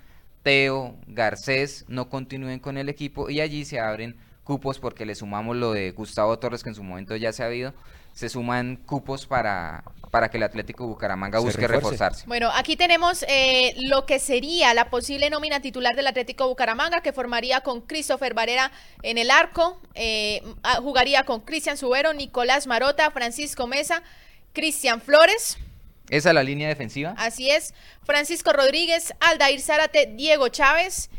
Teo, 0.44 0.98
Garcés 1.08 1.86
no 1.88 2.10
continúen 2.10 2.60
con 2.60 2.78
el 2.78 2.90
equipo 2.90 3.30
y 3.30 3.40
allí 3.40 3.64
se 3.64 3.80
abren 3.80 4.18
cupos 4.44 4.80
porque 4.80 5.06
le 5.06 5.16
sumamos 5.16 5.56
lo 5.56 5.72
de 5.72 5.92
Gustavo 5.92 6.38
Torres 6.40 6.62
que 6.62 6.68
en 6.68 6.76
su 6.76 6.84
momento 6.84 7.16
ya 7.16 7.32
se 7.32 7.42
ha 7.42 7.46
habido 7.46 7.74
se 8.14 8.30
suman 8.30 8.76
cupos 8.76 9.26
para, 9.26 9.84
para 10.12 10.30
que 10.30 10.38
el 10.38 10.44
Atlético 10.44 10.86
Bucaramanga 10.86 11.40
busque 11.40 11.68
reforzarse. 11.68 12.26
Bueno, 12.28 12.52
aquí 12.54 12.76
tenemos 12.76 13.24
eh, 13.28 13.74
lo 13.78 14.06
que 14.06 14.20
sería 14.20 14.74
la 14.74 14.90
posible 14.90 15.30
nómina 15.30 15.62
titular 15.62 15.96
del 15.96 16.08
Atlético 16.08 16.48
Bucaramanga, 16.48 17.02
que 17.02 17.14
formaría 17.14 17.62
con 17.62 17.82
Christopher 17.82 18.34
Varela 18.34 18.72
en 19.02 19.18
el 19.18 19.32
arco, 19.32 19.82
eh, 19.96 20.44
ah, 20.64 20.80
jugaría 20.82 21.24
con 21.24 21.42
Cristian 21.42 21.78
Subero, 21.78 22.14
Nicolás 22.14 22.68
Marota, 22.68 23.10
Francisco 23.12 23.68
Mesa, 23.68 24.04
Cristian 24.54 25.02
Flores. 25.02 25.58
¿Esa 26.10 26.30
es 26.30 26.36
la 26.36 26.44
línea 26.44 26.68
defensiva? 26.68 27.16
Así 27.18 27.50
es. 27.50 27.74
Francisco 28.04 28.52
Rodríguez, 28.52 29.14
Aldair 29.22 29.62
Zárate, 29.62 30.08
Diego 30.08 30.50
Chávez. 30.50 31.10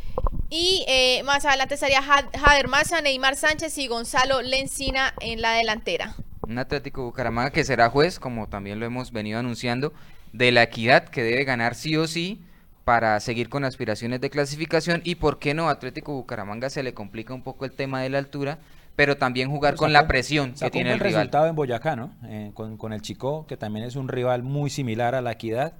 Y 0.50 0.84
eh, 0.86 1.22
más 1.22 1.46
adelante 1.46 1.76
estaría 1.76 2.02
Jader 2.02 2.68
Maza, 2.68 3.00
Neymar 3.00 3.36
Sánchez 3.36 3.78
y 3.78 3.86
Gonzalo 3.86 4.42
Lencina 4.42 5.14
en 5.20 5.40
la 5.40 5.52
delantera 5.52 6.14
un 6.48 6.58
Atlético 6.58 7.04
Bucaramanga 7.04 7.50
que 7.50 7.64
será 7.64 7.90
juez, 7.90 8.18
como 8.18 8.48
también 8.48 8.80
lo 8.80 8.86
hemos 8.86 9.12
venido 9.12 9.38
anunciando, 9.38 9.92
de 10.32 10.52
la 10.52 10.62
equidad 10.62 11.04
que 11.04 11.22
debe 11.22 11.44
ganar 11.44 11.74
sí 11.74 11.96
o 11.96 12.06
sí 12.06 12.40
para 12.84 13.18
seguir 13.20 13.48
con 13.48 13.64
aspiraciones 13.64 14.20
de 14.20 14.30
clasificación 14.30 15.02
y 15.04 15.14
por 15.16 15.38
qué 15.38 15.54
no 15.54 15.68
Atlético 15.68 16.14
Bucaramanga 16.14 16.68
se 16.70 16.82
le 16.82 16.94
complica 16.94 17.32
un 17.32 17.42
poco 17.42 17.64
el 17.64 17.72
tema 17.72 18.00
de 18.02 18.10
la 18.10 18.18
altura, 18.18 18.58
pero 18.96 19.16
también 19.16 19.50
jugar 19.50 19.76
con 19.76 19.92
la 19.92 20.08
presión 20.08 20.54
que 20.54 20.70
tiene 20.70 20.90
el, 20.90 20.94
el 20.94 21.00
resultado 21.00 21.46
en 21.46 21.54
Boyacá, 21.54 21.96
¿no? 21.96 22.12
Eh, 22.24 22.50
con, 22.54 22.92
el 22.92 23.02
Chico, 23.02 23.46
que 23.46 23.56
también 23.56 23.86
es 23.86 23.96
un 23.96 24.08
rival 24.08 24.42
muy 24.42 24.68
similar 24.68 25.14
a 25.14 25.22
la 25.22 25.32
equidad. 25.32 25.74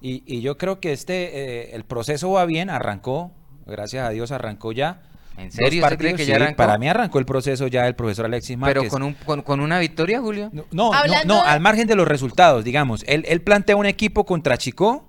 Y, 0.00 0.42
yo 0.42 0.58
creo 0.58 0.80
que 0.80 0.92
este, 0.92 1.70
eh, 1.70 1.74
el 1.74 1.84
proceso 1.84 2.30
va 2.30 2.44
bien, 2.44 2.68
arrancó, 2.68 3.32
gracias 3.64 4.06
a 4.06 4.10
Dios 4.10 4.32
arrancó 4.32 4.72
ya 4.72 5.00
¿En 5.36 5.50
serio? 5.50 5.82
¿Usted 5.82 5.98
cree 5.98 6.14
que 6.14 6.26
ya 6.26 6.36
arrancó? 6.36 6.56
Para 6.56 6.78
mí 6.78 6.88
arrancó 6.88 7.18
el 7.18 7.26
proceso 7.26 7.66
ya 7.66 7.86
el 7.86 7.94
profesor 7.94 8.26
Alexis 8.26 8.56
Márquez. 8.56 8.82
¿Pero 8.82 8.90
con, 8.90 9.02
un, 9.02 9.42
con, 9.42 9.60
una 9.60 9.78
victoria, 9.78 10.20
Julio? 10.20 10.50
No, 10.52 10.64
no, 10.70 10.92
no, 11.24 11.42
al 11.42 11.60
margen 11.60 11.86
de 11.86 11.96
los 11.96 12.06
resultados, 12.06 12.64
digamos. 12.64 13.04
Él, 13.06 13.24
él 13.28 13.40
plantea 13.40 13.76
un 13.76 13.86
equipo 13.86 14.24
contra 14.24 14.56
Chico 14.58 15.04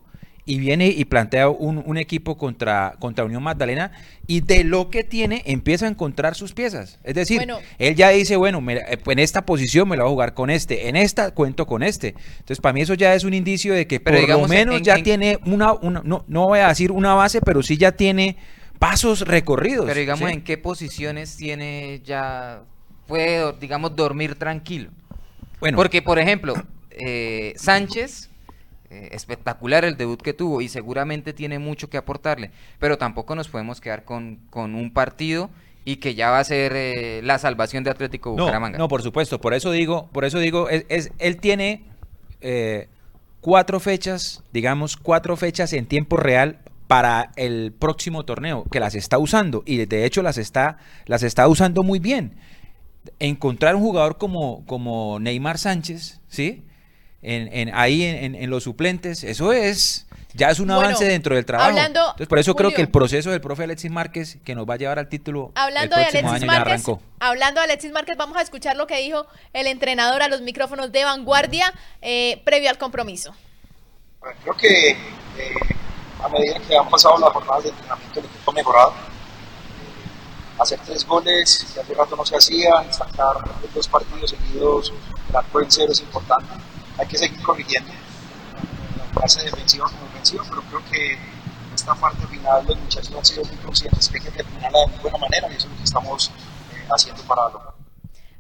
y 0.46 0.60
viene 0.60 0.88
y 0.88 1.06
plantea 1.06 1.50
un, 1.50 1.82
un, 1.86 1.98
equipo 1.98 2.38
contra, 2.38 2.96
contra 3.00 3.26
Unión 3.26 3.42
Magdalena 3.42 3.92
y 4.28 4.42
de 4.42 4.64
lo 4.64 4.90
que 4.90 5.04
tiene 5.04 5.42
empieza 5.46 5.86
a 5.86 5.90
encontrar 5.90 6.36
sus 6.36 6.54
piezas. 6.54 7.00
Es 7.04 7.16
decir, 7.16 7.42
él 7.80 7.96
ya 7.96 8.10
dice, 8.10 8.36
bueno, 8.36 8.64
en 8.68 9.20
esta 9.20 9.46
posición 9.46 9.90
me 9.90 9.98
la 9.98 10.04
voy 10.04 10.12
a 10.12 10.14
jugar 10.14 10.34
con 10.36 10.52
este, 10.52 10.88
en 10.88 10.96
esta 10.96 11.32
cuento 11.32 11.66
con 11.66 11.82
este. 11.82 12.10
Entonces, 12.40 12.62
para 12.62 12.74
mí 12.74 12.82
eso 12.82 12.94
ya 12.94 13.16
es 13.16 13.24
un 13.24 13.34
indicio 13.34 13.74
de 13.74 13.88
que 13.88 14.00
por 14.00 14.28
lo 14.28 14.48
menos 14.48 14.82
ya 14.84 15.02
tiene 15.02 15.40
una, 15.46 15.74
una 15.74 16.02
no, 16.04 16.26
no 16.28 16.46
voy 16.46 16.60
a 16.60 16.68
decir 16.68 16.92
una 16.92 17.16
base, 17.16 17.42
pero 17.42 17.64
sí 17.64 17.78
ya 17.78 17.94
tiene 17.94 18.38
pasos 18.80 19.22
recorridos. 19.22 19.86
Pero 19.86 20.00
digamos, 20.00 20.30
¿en 20.30 20.44
qué 20.44 20.58
posiciones 20.58 21.38
tiene 21.38 22.02
ya, 22.04 22.62
puede, 23.08 23.54
digamos, 23.54 23.96
dormir 23.96 24.36
tranquilo? 24.36 24.92
Bueno. 25.60 25.78
Porque, 25.78 26.02
por 26.02 26.20
ejemplo, 26.20 26.54
eh, 26.92 27.54
Sánchez, 27.58 28.30
eh, 28.90 29.10
espectacular 29.12 29.86
el 29.86 29.98
debut 29.98 30.22
que 30.22 30.34
tuvo 30.34 30.62
y 30.62 30.70
seguramente 30.70 31.34
tiene 31.34 31.60
mucho 31.60 31.90
que 31.90 31.98
aportarle, 31.98 32.52
pero 32.80 32.98
tampoco 32.98 33.36
nos 33.36 33.48
podemos 33.48 33.82
quedar 33.82 34.04
con, 34.04 34.40
con 34.50 34.76
un 34.76 34.92
partido 34.94 35.50
y 35.84 35.98
que 35.98 36.16
ya 36.16 36.32
va 36.32 36.40
a 36.40 36.44
ser 36.44 36.74
eh, 36.76 37.22
la 37.24 37.38
salvación 37.38 37.84
de 37.84 37.92
Atlético 37.92 38.32
Bucaramanga. 38.32 38.78
No, 38.78 38.88
por 38.88 39.02
supuesto, 39.02 39.40
por 39.40 39.54
eso 39.54 39.72
digo, 39.72 40.10
por 40.12 40.26
eso 40.26 40.40
digo, 40.40 40.70
es, 40.70 41.12
él 41.20 41.38
tiene 41.38 41.84
cuatro 43.42 43.80
fechas, 43.80 44.44
digamos, 44.54 44.98
cuatro 44.98 45.36
fechas 45.36 45.74
en 45.74 45.86
tiempo 45.86 46.18
real 46.18 46.60
para 46.88 47.32
el 47.36 47.74
próximo 47.78 48.26
torneo, 48.26 48.66
que 48.72 48.80
las 48.80 48.96
está 48.96 49.18
usando 49.18 49.64
y 49.66 49.86
de 49.86 50.06
hecho 50.06 50.22
las 50.22 50.38
está, 50.38 50.78
las 51.06 51.24
está 51.24 51.48
usando 51.48 51.84
muy 51.84 52.00
bien. 52.00 52.38
Encontrar 53.20 53.76
un 53.76 53.82
jugador 53.82 54.18
como, 54.18 54.66
como 54.66 55.20
Neymar 55.20 55.58
Sánchez, 55.58 56.20
¿sí? 56.28 56.64
En, 57.22 57.52
en 57.52 57.74
ahí 57.74 58.04
en, 58.04 58.50
los 58.52 58.64
suplentes, 58.64 59.24
eso 59.24 59.52
es, 59.52 60.06
ya 60.36 60.52
es 60.52 60.60
un 60.60 60.70
avance 60.70 61.06
dentro 61.06 61.36
del 61.36 61.44
trabajo. 61.44 61.76
Entonces, 61.76 62.28
por 62.28 62.38
eso 62.38 62.56
creo 62.56 62.72
que 62.72 62.82
el 62.82 62.90
proceso 62.90 63.32
del 63.32 63.42
profe 63.42 63.64
Alexis 63.64 63.90
Márquez, 63.90 64.38
que 64.44 64.54
nos 64.54 64.70
va 64.70 64.76
a 64.76 64.78
llevar 64.78 65.00
al 65.00 65.10
título 65.10 65.52
hablando 65.56 65.96
el 65.98 66.04
próximo 66.04 66.22
de 66.22 66.38
Alexis 66.38 66.50
año, 66.50 66.66
Márquez, 66.66 66.86
Hablando 67.20 67.62
de 67.62 67.64
Alexis 67.64 67.92
Márquez, 67.92 68.16
vamos 68.16 68.38
a 68.38 68.42
escuchar 68.42 68.76
lo 68.76 68.86
que 68.86 69.02
dijo 69.02 69.26
el 69.54 69.66
entrenador 69.66 70.22
a 70.22 70.28
los 70.28 70.42
micrófonos 70.42 70.92
de 70.92 71.04
vanguardia 71.04 71.74
eh, 72.04 72.44
previo 72.46 72.70
al 72.70 72.78
compromiso. 72.78 73.34
creo 74.44 74.56
que 74.56 74.92
eh, 74.92 74.96
a 76.24 76.30
medida 76.30 76.60
que 76.60 76.78
han 76.78 76.90
pasado 76.90 77.18
las 77.18 77.32
jornadas 77.32 77.64
de 77.64 77.70
entrenamiento, 77.70 78.20
el 78.20 78.26
equipo 78.26 78.52
ha 78.52 78.54
mejorado. 78.54 78.94
Hacer 80.58 80.80
tres 80.86 81.06
goles 81.06 81.68
que 81.74 81.82
hace 81.82 81.94
rato 81.94 82.16
no 82.16 82.26
se 82.26 82.38
hacían, 82.38 82.94
sacar 82.94 83.36
dos 83.74 83.88
partidos 83.88 84.30
seguidos, 84.30 84.94
el 85.30 85.36
arco 85.36 85.60
cero 85.68 85.92
es 85.92 86.00
importante. 86.00 86.48
Hay 86.98 87.08
que 87.08 87.18
seguir 87.18 87.42
corrigiendo, 87.44 87.92
la 88.98 89.20
clase 89.20 89.44
defensiva 89.44 89.86
como 89.86 90.06
ofensiva, 90.06 90.44
pero 90.50 90.62
creo 90.62 90.86
que 90.90 91.20
esta 91.74 91.94
parte 91.94 92.26
final 92.28 92.66
los 92.66 92.78
muchachos 92.78 93.14
han 93.14 93.26
sido 93.26 93.44
muy 93.44 93.58
conscientes 93.58 94.08
que 94.08 94.18
hay 94.18 94.24
que 94.24 94.32
terminarla 94.32 94.80
de 94.80 94.88
muy 94.88 95.00
buena 95.00 95.18
manera 95.18 95.52
y 95.52 95.56
eso 95.56 95.68
es 95.68 95.72
lo 95.74 95.78
que 95.78 95.84
estamos 95.84 96.32
eh, 96.74 96.88
haciendo 96.90 97.22
para 97.24 97.44
lograrlo. 97.50 97.75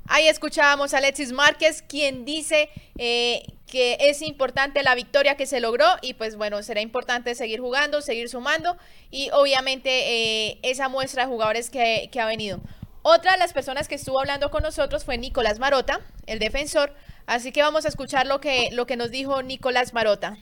Ahí 0.08 0.28
escuchábamos 0.28 0.94
a 0.94 1.00
Alexis 1.00 1.32
Márquez, 1.32 1.82
quien 1.82 2.26
dice 2.26 2.70
eh, 2.98 3.44
que 3.66 3.98
es 4.00 4.22
importante 4.22 4.84
la 4.84 4.94
victoria 4.94 5.36
que 5.36 5.48
se 5.48 5.60
logró 5.60 5.86
y 6.02 6.14
pues 6.14 6.36
bueno, 6.36 6.62
será 6.62 6.82
importante 6.82 7.34
seguir 7.34 7.60
jugando, 7.60 8.02
seguir 8.02 8.30
sumando 8.30 8.78
y 9.10 9.30
obviamente 9.32 9.90
eh, 9.90 10.60
esa 10.62 10.90
muestra 10.90 11.24
de 11.24 11.32
jugadores 11.32 11.72
que, 11.72 12.10
ha 12.20 12.26
venido. 12.28 12.60
Otra 13.02 13.32
de 13.32 13.40
las 13.40 13.52
personas 13.52 13.88
que 13.88 13.96
estuvo 13.96 14.20
hablando 14.20 14.52
con 14.52 14.62
nosotros 14.62 15.04
fue 15.06 15.18
Nicolás 15.18 15.58
Marota, 15.58 16.02
el 16.28 16.38
defensor, 16.38 16.94
así 17.26 17.52
que 17.52 17.64
vamos 17.64 17.86
a 17.86 17.88
escuchar 17.88 18.28
lo 18.28 18.40
que, 18.40 18.70
lo 18.72 18.86
que 18.86 18.98
nos 18.98 19.10
dijo 19.10 19.42
Nicolás 19.42 19.94
Marota. 19.94 20.38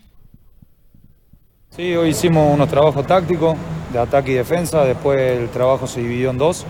Sí, 1.69 1.95
hoy 1.95 2.09
hicimos 2.09 2.53
unos 2.53 2.69
trabajos 2.69 3.07
tácticos 3.07 3.57
de 3.93 3.99
ataque 3.99 4.31
y 4.31 4.35
defensa, 4.35 4.83
después 4.83 5.19
el 5.19 5.49
trabajo 5.49 5.87
se 5.87 6.01
dividió 6.01 6.29
en 6.31 6.37
dos, 6.37 6.65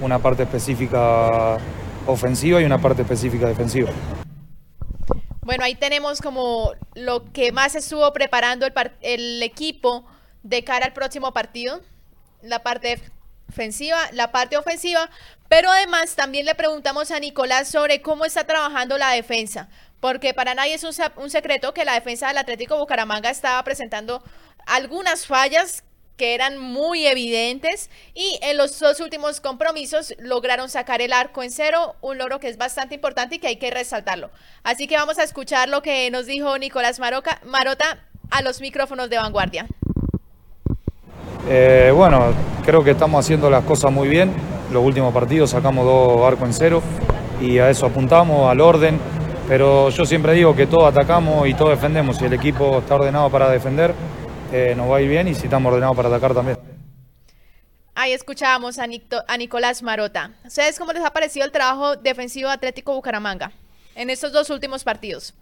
una 0.00 0.18
parte 0.18 0.42
específica 0.42 1.58
ofensiva 2.10 2.60
y 2.60 2.64
una 2.64 2.80
parte 2.80 3.02
específica 3.02 3.46
defensiva. 3.46 3.90
Bueno, 5.42 5.64
ahí 5.64 5.74
tenemos 5.74 6.20
como 6.20 6.72
lo 6.94 7.32
que 7.32 7.50
más 7.50 7.74
estuvo 7.74 8.12
preparando 8.12 8.66
el, 8.66 8.72
el 9.00 9.42
equipo 9.42 10.04
de 10.42 10.62
cara 10.64 10.86
al 10.86 10.92
próximo 10.92 11.32
partido, 11.32 11.80
la 12.42 12.62
parte 12.62 13.00
ofensiva, 13.48 13.98
la 14.12 14.30
parte 14.30 14.56
ofensiva, 14.56 15.10
pero 15.48 15.70
además 15.70 16.14
también 16.14 16.46
le 16.46 16.54
preguntamos 16.54 17.10
a 17.10 17.18
Nicolás 17.18 17.68
sobre 17.68 18.00
cómo 18.00 18.24
está 18.24 18.44
trabajando 18.44 18.96
la 18.96 19.10
defensa, 19.10 19.68
porque 19.98 20.32
para 20.32 20.54
nadie 20.54 20.74
es 20.74 20.84
un, 20.84 21.30
secreto 21.30 21.74
que 21.74 21.84
la 21.84 21.94
defensa 21.94 22.28
del 22.28 22.38
Atlético 22.38 22.78
Bucaramanga 22.78 23.30
estaba 23.30 23.62
presentando 23.64 24.22
algunas 24.66 25.26
fallas 25.26 25.84
que 26.16 26.34
eran 26.34 26.58
muy 26.58 27.06
evidentes 27.06 27.90
y 28.14 28.38
en 28.42 28.56
los 28.56 28.78
dos 28.78 29.00
últimos 29.00 29.40
compromisos 29.40 30.14
lograron 30.18 30.68
sacar 30.68 31.00
el 31.00 31.12
arco 31.12 31.42
en 31.42 31.50
cero, 31.50 31.96
un 32.00 32.18
logro 32.18 32.40
que 32.40 32.48
es 32.48 32.58
bastante 32.58 32.94
importante 32.94 33.36
y 33.36 33.38
que 33.38 33.46
hay 33.46 33.56
que 33.56 33.70
resaltarlo. 33.70 34.30
Así 34.62 34.86
que 34.86 34.96
vamos 34.96 35.18
a 35.18 35.22
escuchar 35.22 35.68
lo 35.68 35.82
que 35.82 36.10
nos 36.10 36.26
dijo 36.26 36.58
Nicolás 36.58 36.98
Maroca, 36.98 37.40
Marota 37.44 38.00
a 38.30 38.42
los 38.42 38.60
micrófonos 38.60 39.10
de 39.10 39.16
vanguardia. 39.16 39.66
Eh, 41.48 41.92
bueno, 41.94 42.32
creo 42.64 42.84
que 42.84 42.90
estamos 42.92 43.24
haciendo 43.24 43.50
las 43.50 43.64
cosas 43.64 43.90
muy 43.90 44.08
bien. 44.08 44.32
Los 44.70 44.84
últimos 44.84 45.12
partidos 45.12 45.50
sacamos 45.50 45.84
dos 45.84 46.22
arcos 46.26 46.46
en 46.46 46.54
cero 46.54 46.82
y 47.40 47.58
a 47.58 47.70
eso 47.70 47.86
apuntamos, 47.86 48.50
al 48.50 48.60
orden. 48.60 49.00
Pero 49.48 49.90
yo 49.90 50.04
siempre 50.04 50.32
digo 50.32 50.54
que 50.54 50.66
todos 50.66 50.84
atacamos 50.84 51.48
y 51.48 51.54
todos 51.54 51.70
defendemos. 51.70 52.18
Si 52.18 52.24
el 52.24 52.32
equipo 52.32 52.78
está 52.78 52.94
ordenado 52.94 53.30
para 53.30 53.50
defender, 53.50 53.94
eh, 54.52 54.74
nos 54.76 54.90
va 54.90 54.96
a 54.96 55.00
ir 55.00 55.08
bien 55.08 55.28
y 55.28 55.34
si 55.34 55.44
estamos 55.44 55.72
ordenados 55.72 55.96
para 55.96 56.08
atacar 56.08 56.34
también. 56.34 56.58
Ahí 57.94 58.12
escuchábamos 58.12 58.78
a, 58.78 58.86
a 59.28 59.36
Nicolás 59.36 59.82
Marota. 59.82 60.32
¿Ustedes 60.44 60.78
cómo 60.78 60.92
les 60.92 61.04
ha 61.04 61.12
parecido 61.12 61.44
el 61.44 61.52
trabajo 61.52 61.96
defensivo 61.96 62.48
Atlético 62.48 62.94
Bucaramanga 62.94 63.52
en 63.94 64.10
estos 64.10 64.32
dos 64.32 64.50
últimos 64.50 64.84
partidos? 64.84 65.34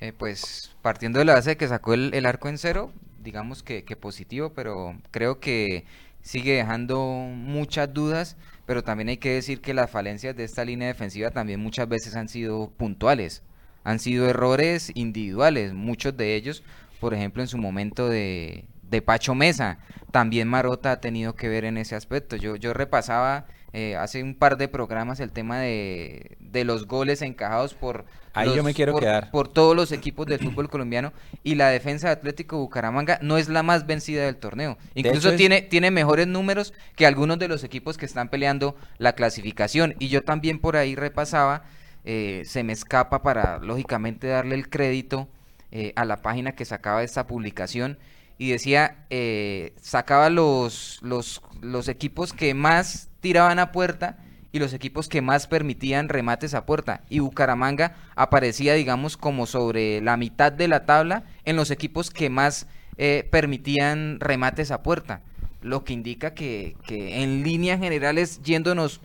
Eh, 0.00 0.12
pues 0.12 0.72
partiendo 0.82 1.18
de 1.18 1.24
la 1.24 1.34
base 1.34 1.50
de 1.50 1.56
que 1.56 1.68
sacó 1.68 1.94
el, 1.94 2.26
arco 2.26 2.48
en 2.48 2.58
cero, 2.58 2.92
digamos 3.22 3.62
que, 3.62 3.82
positivo, 3.98 4.52
pero 4.52 4.98
creo 5.10 5.40
que 5.40 5.84
sigue 6.20 6.54
dejando 6.54 7.00
muchas 7.00 7.94
dudas, 7.94 8.36
pero 8.66 8.82
también 8.82 9.08
hay 9.08 9.16
que 9.16 9.30
decir 9.30 9.60
que 9.60 9.72
las 9.72 9.90
falencias 9.90 10.36
de 10.36 10.44
esta 10.44 10.64
línea 10.64 10.88
defensiva 10.88 11.30
también 11.30 11.60
muchas 11.60 11.88
veces 11.88 12.16
han 12.16 12.28
sido 12.28 12.70
puntuales, 12.76 13.42
han 13.84 13.98
sido 13.98 14.28
errores 14.28 14.90
individuales, 14.94 15.72
muchos 15.72 16.16
de 16.16 16.34
ellos 16.34 16.62
por 17.00 17.14
ejemplo, 17.14 17.42
en 17.42 17.48
su 17.48 17.58
momento 17.58 18.08
de, 18.08 18.66
Pacho 19.04 19.34
Mesa. 19.34 19.78
También 20.12 20.46
Marota 20.46 20.92
ha 20.92 21.00
tenido 21.00 21.34
que 21.34 21.48
ver 21.48 21.64
en 21.64 21.78
ese 21.78 21.96
aspecto. 21.96 22.36
Yo, 22.36 22.54
yo 22.54 22.72
repasaba 22.72 23.46
eh, 23.76 23.96
hace 23.96 24.22
un 24.22 24.36
par 24.36 24.56
de 24.56 24.68
programas 24.68 25.18
el 25.18 25.32
tema 25.32 25.58
de, 25.58 26.36
los 26.64 26.86
goles 26.86 27.22
encajados 27.22 27.74
por, 27.74 28.04
Ahí 28.32 28.54
yo 28.54 28.62
me 28.62 28.72
quiero 28.72 28.92
por, 28.92 29.02
quedar. 29.02 29.32
por 29.32 29.48
todos 29.48 29.74
los 29.74 29.90
equipos 29.90 30.26
del 30.26 30.38
fútbol 30.38 30.70
colombiano 30.70 31.12
y 31.42 31.56
la 31.56 31.70
defensa 31.70 32.06
de 32.06 32.12
Atlético 32.12 32.58
Bucaramanga 32.58 33.18
no 33.20 33.36
es 33.36 33.48
la 33.48 33.64
más 33.64 33.84
vencida 33.84 34.26
del 34.26 34.36
torneo. 34.36 34.78
Incluso 34.94 35.34
tiene, 35.34 35.60
tiene 35.60 35.90
mejores 35.90 36.28
números 36.28 36.72
que 36.94 37.04
algunos 37.04 37.40
de 37.40 37.48
los 37.48 37.64
equipos 37.64 37.98
que 37.98 38.06
están 38.06 38.28
peleando 38.28 38.76
la 38.98 39.14
clasificación. 39.14 39.96
Y 39.98 40.06
yo 40.06 40.22
también 40.22 40.60
por 40.60 40.76
ahí 40.76 40.94
repasaba, 40.94 41.64
eh, 42.04 42.42
se 42.46 42.62
me 42.62 42.72
escapa 42.72 43.24
para 43.24 43.58
lógicamente 43.58 44.28
darle 44.28 44.54
el 44.54 44.68
crédito 44.68 45.28
eh, 45.76 45.92
a 45.96 46.04
la 46.04 46.22
página 46.22 46.52
que 46.52 46.64
sacaba 46.64 47.02
esta 47.02 47.26
publicación 47.26 47.98
y 48.38 48.52
decía, 48.52 49.06
eh, 49.10 49.74
sacaba 49.80 50.30
los, 50.30 51.00
los, 51.02 51.88
equipos 51.88 52.32
que 52.32 52.54
más 52.54 53.08
tiraban 53.18 53.58
a 53.58 53.72
puerta 53.72 54.18
y 54.52 54.60
los 54.60 54.72
equipos 54.72 55.08
que 55.08 55.20
más 55.20 55.48
permitían 55.48 56.08
remates 56.08 56.54
a 56.54 56.64
puerta. 56.64 57.02
Y 57.10 57.18
Bucaramanga 57.18 57.96
aparecía, 58.14 58.74
digamos, 58.74 59.16
como 59.16 59.46
sobre 59.46 60.00
la 60.00 60.16
mitad 60.16 60.52
de 60.52 60.68
la 60.68 60.86
tabla 60.86 61.24
en 61.44 61.56
los 61.56 61.72
equipos 61.72 62.12
que 62.12 62.30
más 62.30 62.68
eh, 62.96 63.26
permitían 63.32 64.20
remates 64.20 64.70
a 64.70 64.84
puerta. 64.84 65.22
Lo 65.60 65.82
que 65.82 65.92
indica 65.92 66.34
que, 66.34 66.76
que 66.86 67.24
en 67.24 67.42
líneas 67.42 67.80
generales, 67.80 68.40
yéndonos 68.44 69.00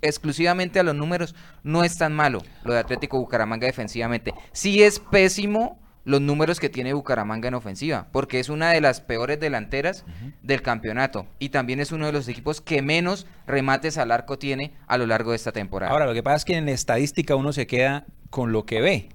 exclusivamente 0.00 0.80
a 0.80 0.84
los 0.84 0.94
números, 0.94 1.34
no 1.64 1.84
es 1.84 1.98
tan 1.98 2.14
malo 2.14 2.42
lo 2.64 2.72
de 2.72 2.78
Atlético 2.78 3.18
Bucaramanga 3.18 3.66
defensivamente. 3.66 4.32
Sí 4.52 4.82
es 4.82 5.00
pésimo 5.00 5.83
los 6.04 6.20
números 6.20 6.60
que 6.60 6.68
tiene 6.68 6.92
Bucaramanga 6.92 7.48
en 7.48 7.54
ofensiva, 7.54 8.08
porque 8.12 8.38
es 8.38 8.48
una 8.48 8.70
de 8.70 8.80
las 8.80 9.00
peores 9.00 9.40
delanteras 9.40 10.04
del 10.42 10.62
campeonato 10.62 11.26
y 11.38 11.48
también 11.48 11.80
es 11.80 11.92
uno 11.92 12.06
de 12.06 12.12
los 12.12 12.28
equipos 12.28 12.60
que 12.60 12.82
menos 12.82 13.26
remates 13.46 13.98
al 13.98 14.10
arco 14.10 14.38
tiene 14.38 14.74
a 14.86 14.98
lo 14.98 15.06
largo 15.06 15.30
de 15.30 15.36
esta 15.36 15.52
temporada. 15.52 15.92
Ahora, 15.92 16.06
lo 16.06 16.14
que 16.14 16.22
pasa 16.22 16.36
es 16.36 16.44
que 16.44 16.56
en 16.56 16.68
estadística 16.68 17.36
uno 17.36 17.52
se 17.52 17.66
queda 17.66 18.04
con 18.30 18.52
lo 18.52 18.66
que 18.66 18.80
ve, 18.80 19.08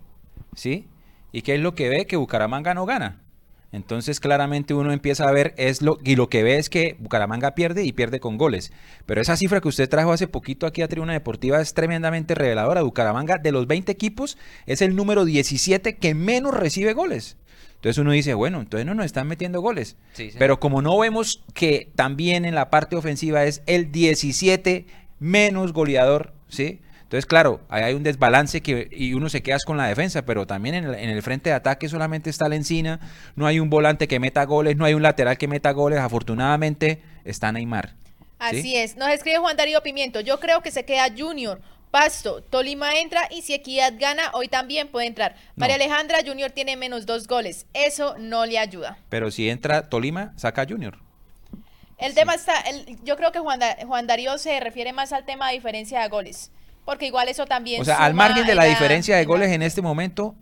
¿sí? 0.56 0.88
¿Y 1.32 1.44
qué 1.44 1.56
es 1.56 1.62
lo 1.62 1.76
que 1.76 1.90
ve? 1.90 2.08
Que 2.08 2.18
Bucaramanga 2.18 2.74
no 2.74 2.86
gana. 2.86 3.22
Entonces 3.72 4.20
claramente 4.20 4.74
uno 4.74 4.92
empieza 4.92 5.28
a 5.28 5.32
ver 5.32 5.54
es 5.58 5.82
lo 5.82 6.00
y 6.04 6.16
lo 6.16 6.28
que 6.28 6.42
ve 6.42 6.58
es 6.58 6.70
que 6.70 6.96
Bucaramanga 7.00 7.54
pierde 7.54 7.84
y 7.84 7.92
pierde 7.92 8.20
con 8.20 8.38
goles. 8.38 8.72
Pero 9.06 9.22
esa 9.22 9.38
cifra 9.38 9.62
que 9.62 9.68
usted 9.68 9.88
trajo 9.88 10.12
hace 10.12 10.28
poquito 10.28 10.66
aquí 10.66 10.82
a 10.82 10.88
Tribuna 10.88 11.14
Deportiva 11.14 11.62
es 11.62 11.74
tremendamente 11.74 12.34
reveladora. 12.34 12.82
Bucaramanga 12.82 13.38
de 13.38 13.52
los 13.52 13.68
20 13.68 13.92
equipos 13.92 14.38
es 14.66 14.82
el 14.82 14.96
número 14.96 15.24
17 15.24 15.98
que 15.98 16.16
menos 16.16 16.54
recibe 16.56 16.94
goles. 16.94 17.38
Entonces 17.76 18.00
uno 18.00 18.12
dice, 18.12 18.34
bueno, 18.34 18.60
entonces 18.60 18.86
no 18.86 18.94
nos 18.94 19.06
están 19.06 19.28
metiendo 19.28 19.62
goles. 19.62 19.96
Pero 20.38 20.60
como 20.60 20.82
no 20.82 20.98
vemos 20.98 21.44
que 21.54 21.92
también 21.96 22.44
en 22.44 22.56
la 22.56 22.70
parte 22.70 22.96
ofensiva 22.96 23.46
es 23.46 23.62
el 23.68 23.92
17 23.92 24.86
menos 25.20 25.74
goleador, 25.74 26.34
¿sí? 26.50 26.82
Entonces, 27.10 27.26
claro, 27.26 27.60
hay 27.70 27.96
un 27.96 28.04
desbalance 28.04 28.62
que, 28.62 28.88
y 28.92 29.16
uno 29.16 29.30
se 29.30 29.42
queda 29.42 29.58
con 29.66 29.78
la 29.78 29.88
defensa, 29.88 30.22
pero 30.26 30.46
también 30.46 30.76
en 30.76 30.86
el, 30.94 31.24
frente 31.24 31.50
de 31.50 31.56
ataque 31.56 31.90
solamente 31.90 32.30
está 32.30 32.48
la 32.48 32.56
encina, 32.56 33.00
no 33.36 33.48
hay 33.48 33.60
un 33.60 33.72
volante 33.72 34.08
que 34.08 34.20
meta 34.20 34.46
goles, 34.46 34.78
no 34.78 34.86
hay 34.86 34.94
un 34.94 35.02
lateral 35.02 35.36
que 35.36 35.48
meta 35.48 35.72
goles, 35.72 35.98
afortunadamente 35.98 37.02
está 37.26 37.52
Neymar. 37.52 37.96
Así 38.38 38.76
es, 38.76 38.96
nos 38.96 39.10
escribe 39.10 39.40
Juan 39.40 39.58
Darío 39.58 39.82
Pimiento, 39.82 40.22
yo 40.22 40.40
creo 40.40 40.62
que 40.62 40.70
se 40.70 40.86
queda 40.86 41.08
Junior, 41.18 41.60
Pasto, 41.90 42.44
Tolima 42.44 43.00
entra 43.00 43.28
y 43.32 43.42
si 43.42 43.56
Equidad 43.56 43.96
gana, 43.98 44.30
hoy 44.34 44.48
también 44.48 44.88
puede 44.88 45.08
entrar. 45.08 45.36
María 45.56 45.78
Alejandra 45.78 46.20
Junior 46.24 46.52
tiene 46.52 46.76
menos 46.76 47.08
dos 47.08 47.26
goles, 47.26 47.66
eso 47.74 48.18
no 48.20 48.46
le 48.46 48.60
ayuda. 48.60 49.00
Pero 49.10 49.32
si 49.32 49.50
entra 49.50 49.90
Tolima, 49.90 50.34
saca 50.36 50.64
Junior. 50.70 51.00
El 51.98 52.14
tema 52.14 52.36
está, 52.36 52.54
yo 53.04 53.18
creo 53.18 53.32
que 53.32 53.40
Juan, 53.40 53.62
Juan 53.88 54.06
Darío 54.06 54.38
se 54.38 54.60
refiere 54.60 54.94
más 54.94 55.12
al 55.12 55.26
tema 55.26 55.48
de 55.48 55.56
diferencia 55.56 56.02
de 56.02 56.08
goles 56.08 56.52
porque 56.90 57.06
igual 57.06 57.30
eso 57.30 57.46
también. 57.46 57.84
O 57.84 57.86
sea, 57.86 57.98
al 57.98 58.16
margen 58.16 58.48
de 58.48 58.56
la, 58.56 58.64
diferencia 58.64 59.16
de 59.16 59.24
goles 59.24 59.52
en 59.52 59.62
este 59.62 59.80
momento, 59.80 60.36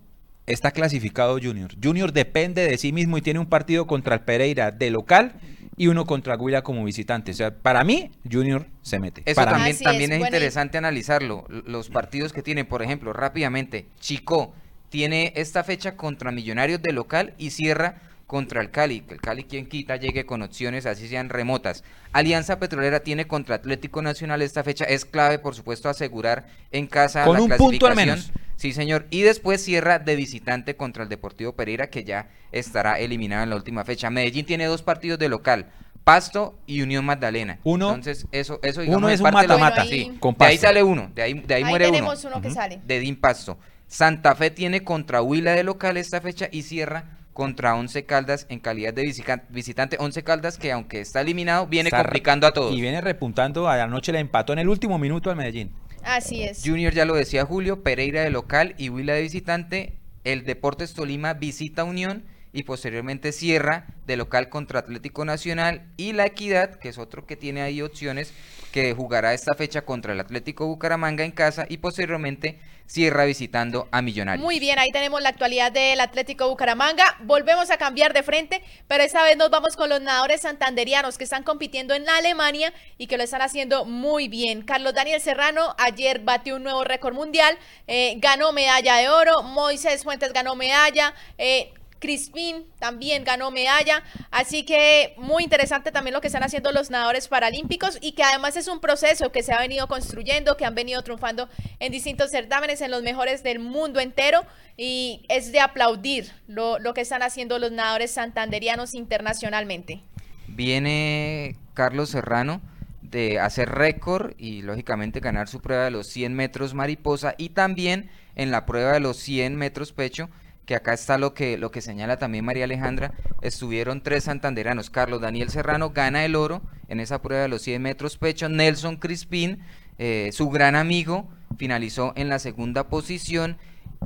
está 0.45 0.71
clasificado 0.71 1.37
Junior. 1.43 1.71
Junior 1.83 2.13
depende 2.13 2.65
de 2.65 2.77
sí 2.77 2.93
mismo 2.93 3.17
y 3.17 3.21
tiene 3.21 3.41
un 3.41 3.47
partido 3.47 3.85
contra 3.85 4.15
el 4.15 4.21
Pereira 4.21 4.71
de 4.71 4.89
local 4.89 5.33
y 5.75 5.87
uno 5.87 6.05
contra 6.05 6.37
Huila 6.37 6.61
como 6.61 6.85
visitante. 6.85 7.31
O 7.31 7.33
sea, 7.33 7.53
para 7.53 7.83
mí, 7.83 8.11
Junior 8.31 8.65
se 8.81 8.97
mete. 8.97 9.23
Eso 9.25 9.43
también, 9.43 9.77
también 9.77 10.13
es, 10.13 10.21
interesante 10.21 10.77
analizarlo. 10.77 11.43
Los 11.49 11.89
partidos 11.89 12.31
que 12.31 12.41
tiene, 12.41 12.63
por 12.63 12.81
ejemplo, 12.81 13.11
rápidamente, 13.11 13.87
Chico 13.99 14.53
tiene 14.87 15.33
esta 15.35 15.65
fecha 15.65 15.97
contra 15.97 16.31
Millonarios 16.31 16.81
de 16.81 16.93
local 16.93 17.33
y 17.37 17.49
cierra 17.49 17.99
contra 18.27 18.61
el 18.61 18.69
Cali, 18.69 19.01
que 19.01 19.15
el 19.15 19.21
Cali 19.21 19.45
quien 19.45 19.65
quita 19.65 19.95
llegue 19.95 20.25
con 20.25 20.41
opciones 20.41 20.85
así 20.85 21.07
sean 21.07 21.29
remotas. 21.29 21.83
Alianza 22.11 22.59
Petrolera 22.59 22.99
tiene 22.99 23.25
contra 23.25 23.55
Atlético 23.55 24.01
Nacional 24.01 24.41
esta 24.41 24.63
fecha, 24.63 24.83
es 24.83 25.05
clave 25.05 25.39
por 25.39 25.55
supuesto 25.55 25.87
asegurar 25.87 26.45
en 26.71 26.87
casa 26.87 27.23
con 27.23 27.39
un 27.39 27.49
punto 27.49 27.87
al 27.87 27.95
menos. 27.95 28.31
Sí, 28.57 28.73
señor. 28.73 29.05
Y 29.11 29.21
después 29.21 29.63
cierra 29.63 29.99
de 29.99 30.15
visitante 30.15 30.75
contra 30.75 31.03
el 31.03 31.09
Deportivo 31.09 31.53
Pereira, 31.53 31.89
que 31.89 32.03
ya 32.03 32.29
estará 32.51 32.99
eliminado 32.99 33.43
en 33.43 33.51
la 33.51 33.55
última 33.55 33.85
fecha. 33.85 34.09
Medellín 34.09 34.45
tiene 34.45 34.65
dos 34.65 34.81
partidos 34.81 35.19
de 35.19 35.29
local. 35.29 35.67
Pasto 36.03 36.57
y 36.65 36.81
Unión 36.81 37.05
Magdalena. 37.05 37.59
Uno. 37.63 37.89
Entonces, 37.89 38.25
eso, 38.31 38.59
eso 38.63 38.81
uno 38.87 39.09
es, 39.09 39.19
un 39.19 39.31
mata-mata. 39.31 39.85
Sí. 39.85 40.17
de 40.21 40.45
ahí 40.45 40.57
sale 40.57 40.81
uno. 40.81 41.11
De 41.13 41.21
ahí, 41.21 41.33
de 41.33 41.53
ahí, 41.53 41.63
muere 41.63 41.85
tenemos 41.85 42.23
uno. 42.23 42.41
que 42.41 42.49
sale. 42.49 42.81
De 42.83 42.99
Din 42.99 43.15
Pasto. 43.15 43.59
Santa 43.87 44.33
Fe 44.35 44.49
tiene 44.49 44.83
contra 44.83 45.21
Huila 45.21 45.51
de 45.51 45.63
local 45.63 45.97
esta 45.97 46.19
fecha 46.19 46.49
y 46.51 46.63
cierra 46.63 47.16
contra 47.37 47.75
Once 47.75 48.03
Caldas 48.03 48.47
en 48.49 48.59
calidad 48.59 48.95
de 48.95 49.03
visitante. 49.49 49.97
Once 49.99 50.23
Caldas 50.23 50.57
que 50.57 50.71
aunque 50.71 51.01
está 51.01 51.21
eliminado, 51.21 51.67
viene 51.67 51.91
complicando 51.91 52.47
a 52.47 52.51
todos. 52.51 52.75
Y 52.75 52.81
viene 52.81 52.99
repuntando, 52.99 53.69
anoche 53.69 54.11
le 54.11 54.17
empató 54.17 54.53
en 54.53 54.59
el 54.59 54.67
último 54.67 54.97
minuto 54.97 55.29
al 55.29 55.35
Medellín. 55.35 55.71
Así 56.03 56.41
es. 56.41 56.63
Junior 56.65 56.93
ya 56.93 57.05
lo 57.05 57.13
decía 57.13 57.45
Julio, 57.45 57.83
Pereira 57.83 58.21
de 58.21 58.31
local 58.31 58.73
y 58.79 58.89
Huila 58.89 59.13
de 59.13 59.21
visitante. 59.21 59.99
El 60.23 60.45
Deportes 60.45 60.95
Tolima 60.95 61.35
visita 61.35 61.83
Unión 61.83 62.25
y 62.57 62.63
posteriormente 62.63 63.33
cierra 63.33 63.85
de 64.07 64.17
local 64.17 64.49
contra 64.49 64.79
Atlético 64.79 65.25
Nacional 65.25 65.83
y 65.95 66.13
La 66.13 66.25
Equidad, 66.25 66.79
que 66.79 66.89
es 66.89 66.97
otro 66.97 67.27
que 67.27 67.35
tiene 67.35 67.61
ahí 67.61 67.83
opciones, 67.83 68.33
que 68.71 68.95
jugará 68.95 69.35
esta 69.35 69.53
fecha 69.53 69.83
contra 69.83 70.13
el 70.13 70.19
Atlético 70.19 70.65
Bucaramanga 70.65 71.23
en 71.23 71.31
casa 71.31 71.67
y 71.69 71.77
posteriormente 71.77 72.59
cierra 72.87 73.25
visitando 73.25 73.87
a 73.91 74.01
Millonarios. 74.01 74.43
Muy 74.43 74.59
bien, 74.59 74.79
ahí 74.79 74.89
tenemos 74.91 75.21
la 75.21 75.29
actualidad 75.29 75.71
del 75.71 75.99
Atlético 75.99 76.49
Bucaramanga. 76.49 77.17
Volvemos 77.19 77.69
a 77.69 77.77
cambiar 77.77 78.13
de 78.13 78.23
frente, 78.23 78.63
pero 78.87 79.03
esta 79.03 79.23
vez 79.23 79.37
nos 79.37 79.51
vamos 79.51 79.75
con 79.75 79.89
los 79.89 80.01
nadadores 80.01 80.41
santanderianos 80.41 81.19
que 81.19 81.25
están 81.25 81.43
compitiendo 81.43 81.93
en 81.93 82.09
Alemania 82.09 82.73
y 82.97 83.05
que 83.05 83.17
lo 83.17 83.23
están 83.23 83.43
haciendo 83.43 83.85
muy 83.85 84.29
bien. 84.29 84.63
Carlos 84.63 84.95
Daniel 84.95 85.21
Serrano 85.21 85.75
ayer 85.77 86.21
batió 86.23 86.55
un 86.55 86.63
nuevo 86.63 86.83
récord 86.83 87.13
mundial, 87.13 87.55
eh, 87.85 88.15
ganó 88.17 88.51
medalla 88.51 88.95
de 88.95 89.09
oro, 89.09 89.43
Moisés 89.43 90.03
Fuentes 90.03 90.33
ganó 90.33 90.55
medalla, 90.55 91.13
eh, 91.37 91.73
Crispín 91.99 92.65
también 92.79 93.23
ganó 93.23 93.51
medalla, 93.51 94.03
así 94.31 94.63
que 94.63 95.13
muy 95.17 95.43
interesante 95.43 95.91
también 95.91 96.13
lo 96.13 96.21
que 96.21 96.27
están 96.27 96.43
haciendo 96.43 96.71
los 96.71 96.89
nadadores 96.89 97.27
paralímpicos 97.27 97.97
y 98.01 98.13
que 98.13 98.23
además 98.23 98.57
es 98.57 98.67
un 98.67 98.79
proceso 98.79 99.31
que 99.31 99.43
se 99.43 99.53
ha 99.53 99.59
venido 99.59 99.87
construyendo, 99.87 100.57
que 100.57 100.65
han 100.65 100.75
venido 100.75 101.01
triunfando 101.03 101.49
en 101.79 101.91
distintos 101.91 102.31
certámenes, 102.31 102.81
en 102.81 102.91
los 102.91 103.03
mejores 103.03 103.43
del 103.43 103.59
mundo 103.59 103.99
entero 103.99 104.45
y 104.77 105.25
es 105.29 105.51
de 105.51 105.59
aplaudir 105.59 106.31
lo, 106.47 106.79
lo 106.79 106.93
que 106.93 107.01
están 107.01 107.23
haciendo 107.23 107.59
los 107.59 107.71
nadadores 107.71 108.11
santanderianos 108.11 108.93
internacionalmente. 108.93 110.01
Viene 110.47 111.55
Carlos 111.73 112.09
Serrano 112.09 112.61
de 113.01 113.39
hacer 113.39 113.69
récord 113.69 114.33
y 114.37 114.61
lógicamente 114.61 115.19
ganar 115.19 115.47
su 115.47 115.61
prueba 115.61 115.85
de 115.85 115.91
los 115.91 116.07
100 116.07 116.33
metros 116.33 116.73
mariposa 116.73 117.35
y 117.37 117.49
también 117.49 118.09
en 118.35 118.51
la 118.51 118.65
prueba 118.65 118.93
de 118.93 118.99
los 118.99 119.17
100 119.17 119.55
metros 119.55 119.93
pecho 119.93 120.29
que 120.67 120.75
acá 120.75 120.93
está 120.93 121.17
lo 121.17 121.33
que, 121.33 121.57
lo 121.57 121.71
que 121.71 121.81
señala 121.81 122.17
también 122.17 122.43
María 122.43 122.65
Alejandra, 122.65 123.13
estuvieron 123.41 124.01
tres 124.01 124.25
santanderanos. 124.25 124.89
Carlos 124.89 125.21
Daniel 125.21 125.49
Serrano 125.49 125.91
gana 125.91 126.25
el 126.25 126.35
oro 126.35 126.61
en 126.89 126.99
esa 126.99 127.21
prueba 127.21 127.43
de 127.43 127.47
los 127.47 127.61
100 127.61 127.81
metros 127.81 128.17
pecho. 128.17 128.49
Nelson 128.49 128.97
Crispín, 128.97 129.59
eh, 129.97 130.29
su 130.33 130.49
gran 130.49 130.75
amigo, 130.75 131.29
finalizó 131.57 132.11
en 132.17 132.27
la 132.27 132.37
segunda 132.37 132.89
posición. 132.89 133.57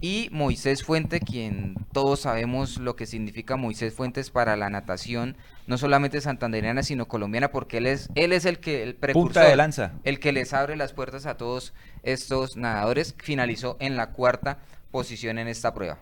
Y 0.02 0.30
Moisés 0.32 0.84
Fuente, 0.84 1.20
quien 1.20 1.76
todos 1.94 2.22
sabemos 2.22 2.78
lo 2.78 2.96
que 2.96 3.08
significa 3.08 3.56
Moisés 3.56 3.96
Fuentes 3.96 4.30
para 4.30 4.56
la 4.56 4.70
natación, 4.70 5.38
no 5.66 5.80
solamente 5.80 6.22
santandereana, 6.22 6.84
sino 6.84 7.08
colombiana, 7.08 7.50
porque 7.52 7.78
él 7.78 7.88
es, 7.88 8.08
él 8.14 8.34
es 8.34 8.46
el 8.46 8.60
que, 8.60 8.84
el 8.84 8.96
precursor, 8.96 9.48
de 9.48 9.56
lanza. 9.56 9.94
el 10.04 10.20
que 10.20 10.32
les 10.32 10.54
abre 10.54 10.76
las 10.76 10.94
puertas 10.94 11.26
a 11.26 11.38
todos 11.38 11.74
estos 12.04 12.56
nadadores, 12.56 13.16
finalizó 13.18 13.78
en 13.80 13.98
la 13.98 14.12
cuarta 14.12 14.60
posición 14.92 15.40
en 15.40 15.48
esta 15.48 15.74
prueba. 15.74 16.00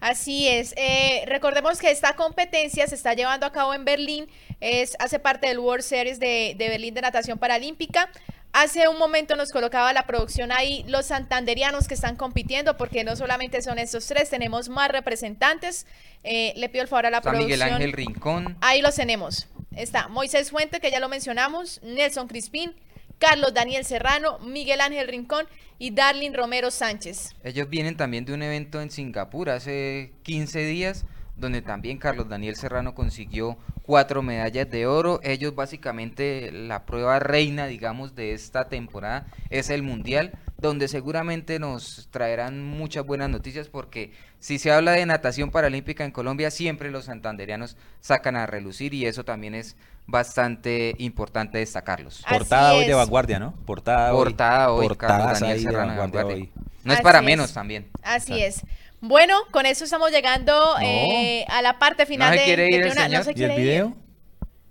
Así 0.00 0.48
es. 0.48 0.72
Eh, 0.76 1.24
recordemos 1.26 1.78
que 1.78 1.90
esta 1.90 2.16
competencia 2.16 2.86
se 2.86 2.94
está 2.94 3.14
llevando 3.14 3.46
a 3.46 3.52
cabo 3.52 3.74
en 3.74 3.84
Berlín. 3.84 4.28
Es, 4.60 4.96
hace 4.98 5.18
parte 5.18 5.48
del 5.48 5.58
World 5.58 5.84
Series 5.84 6.18
de, 6.18 6.56
Berlín 6.58 6.94
de 6.94 7.02
Natación 7.02 7.38
Paralímpica. 7.38 8.10
Hace 8.52 8.88
un 8.88 8.98
momento 8.98 9.36
nos 9.36 9.52
colocaba 9.52 9.92
la 9.92 10.06
producción 10.06 10.50
ahí 10.50 10.84
los 10.88 11.06
santanderianos 11.06 11.86
que 11.86 11.94
están 11.94 12.16
compitiendo, 12.16 12.76
porque 12.76 13.04
no 13.04 13.14
solamente 13.14 13.62
son 13.62 13.78
estos 13.78 14.06
tres, 14.06 14.28
tenemos 14.28 14.68
más 14.68 14.90
representantes. 14.90 15.86
Eh, 16.24 16.52
le 16.56 16.68
pido 16.68 16.82
el 16.82 16.88
favor 16.88 17.06
a 17.06 17.10
la 17.10 17.20
producción. 17.20 17.46
Miguel 17.46 17.62
Ángel 17.62 17.92
Rincón. 17.92 18.56
Ahí 18.60 18.82
los 18.82 18.96
tenemos. 18.96 19.46
Está 19.76 20.08
Moisés 20.08 20.50
Fuente, 20.50 20.80
que 20.80 20.90
ya 20.90 20.98
lo 20.98 21.08
mencionamos, 21.08 21.80
Nelson 21.82 22.26
Crispín, 22.26 22.74
Carlos 23.20 23.52
Daniel 23.52 23.84
Serrano, 23.84 24.38
Miguel 24.38 24.80
Ángel 24.80 25.06
Rincón 25.06 25.46
y 25.78 25.90
Darlin 25.90 26.32
Romero 26.32 26.70
Sánchez. 26.70 27.36
Ellos 27.44 27.68
vienen 27.68 27.94
también 27.94 28.24
de 28.24 28.32
un 28.32 28.42
evento 28.42 28.80
en 28.80 28.90
Singapur 28.90 29.50
hace 29.50 30.14
15 30.22 30.64
días, 30.64 31.04
donde 31.36 31.60
también 31.60 31.98
Carlos 31.98 32.30
Daniel 32.30 32.56
Serrano 32.56 32.94
consiguió 32.94 33.58
cuatro 33.82 34.22
medallas 34.22 34.70
de 34.70 34.86
oro. 34.86 35.20
Ellos 35.22 35.54
básicamente 35.54 36.50
la 36.50 36.86
prueba 36.86 37.18
reina, 37.18 37.66
digamos, 37.66 38.14
de 38.14 38.32
esta 38.32 38.70
temporada 38.70 39.26
es 39.50 39.68
el 39.68 39.82
Mundial, 39.82 40.32
donde 40.60 40.88
seguramente 40.88 41.58
nos 41.58 42.08
traerán 42.10 42.62
muchas 42.62 43.04
buenas 43.04 43.28
noticias 43.28 43.68
porque 43.68 44.12
si 44.38 44.58
se 44.58 44.70
habla 44.70 44.92
de 44.92 45.06
natación 45.06 45.50
paralímpica 45.50 46.04
en 46.04 46.10
Colombia, 46.10 46.50
siempre 46.50 46.90
los 46.90 47.06
santanderianos 47.06 47.76
sacan 48.00 48.36
a 48.36 48.46
relucir 48.46 48.94
y 48.94 49.06
eso 49.06 49.24
también 49.24 49.54
es 49.54 49.76
bastante 50.06 50.94
importante 50.98 51.58
destacarlos. 51.58 52.24
Portada 52.28 52.74
hoy 52.74 52.86
de 52.86 52.94
vanguardia, 52.94 53.38
¿no? 53.38 53.54
Portada, 53.64 54.12
Portada 54.12 54.72
hoy, 54.72 54.88
Carlos 54.96 55.40
Daniel 55.40 55.60
Serrano 55.60 55.92
de 55.92 55.98
vanguardia. 55.98 56.48
No 56.84 56.92
es 56.92 57.00
para 57.00 57.22
menos 57.22 57.52
también. 57.52 57.88
Así 58.02 58.42
es. 58.42 58.62
Bueno, 59.00 59.34
con 59.50 59.64
eso 59.64 59.84
estamos 59.84 60.10
llegando 60.10 60.76
eh, 60.82 61.46
a 61.48 61.62
la 61.62 61.78
parte 61.78 62.04
final 62.04 62.36
de, 62.36 62.44
quiere 62.44 62.66
ir 62.66 62.92
¿Y 63.34 63.42
el 63.42 63.56
video? 63.56 63.96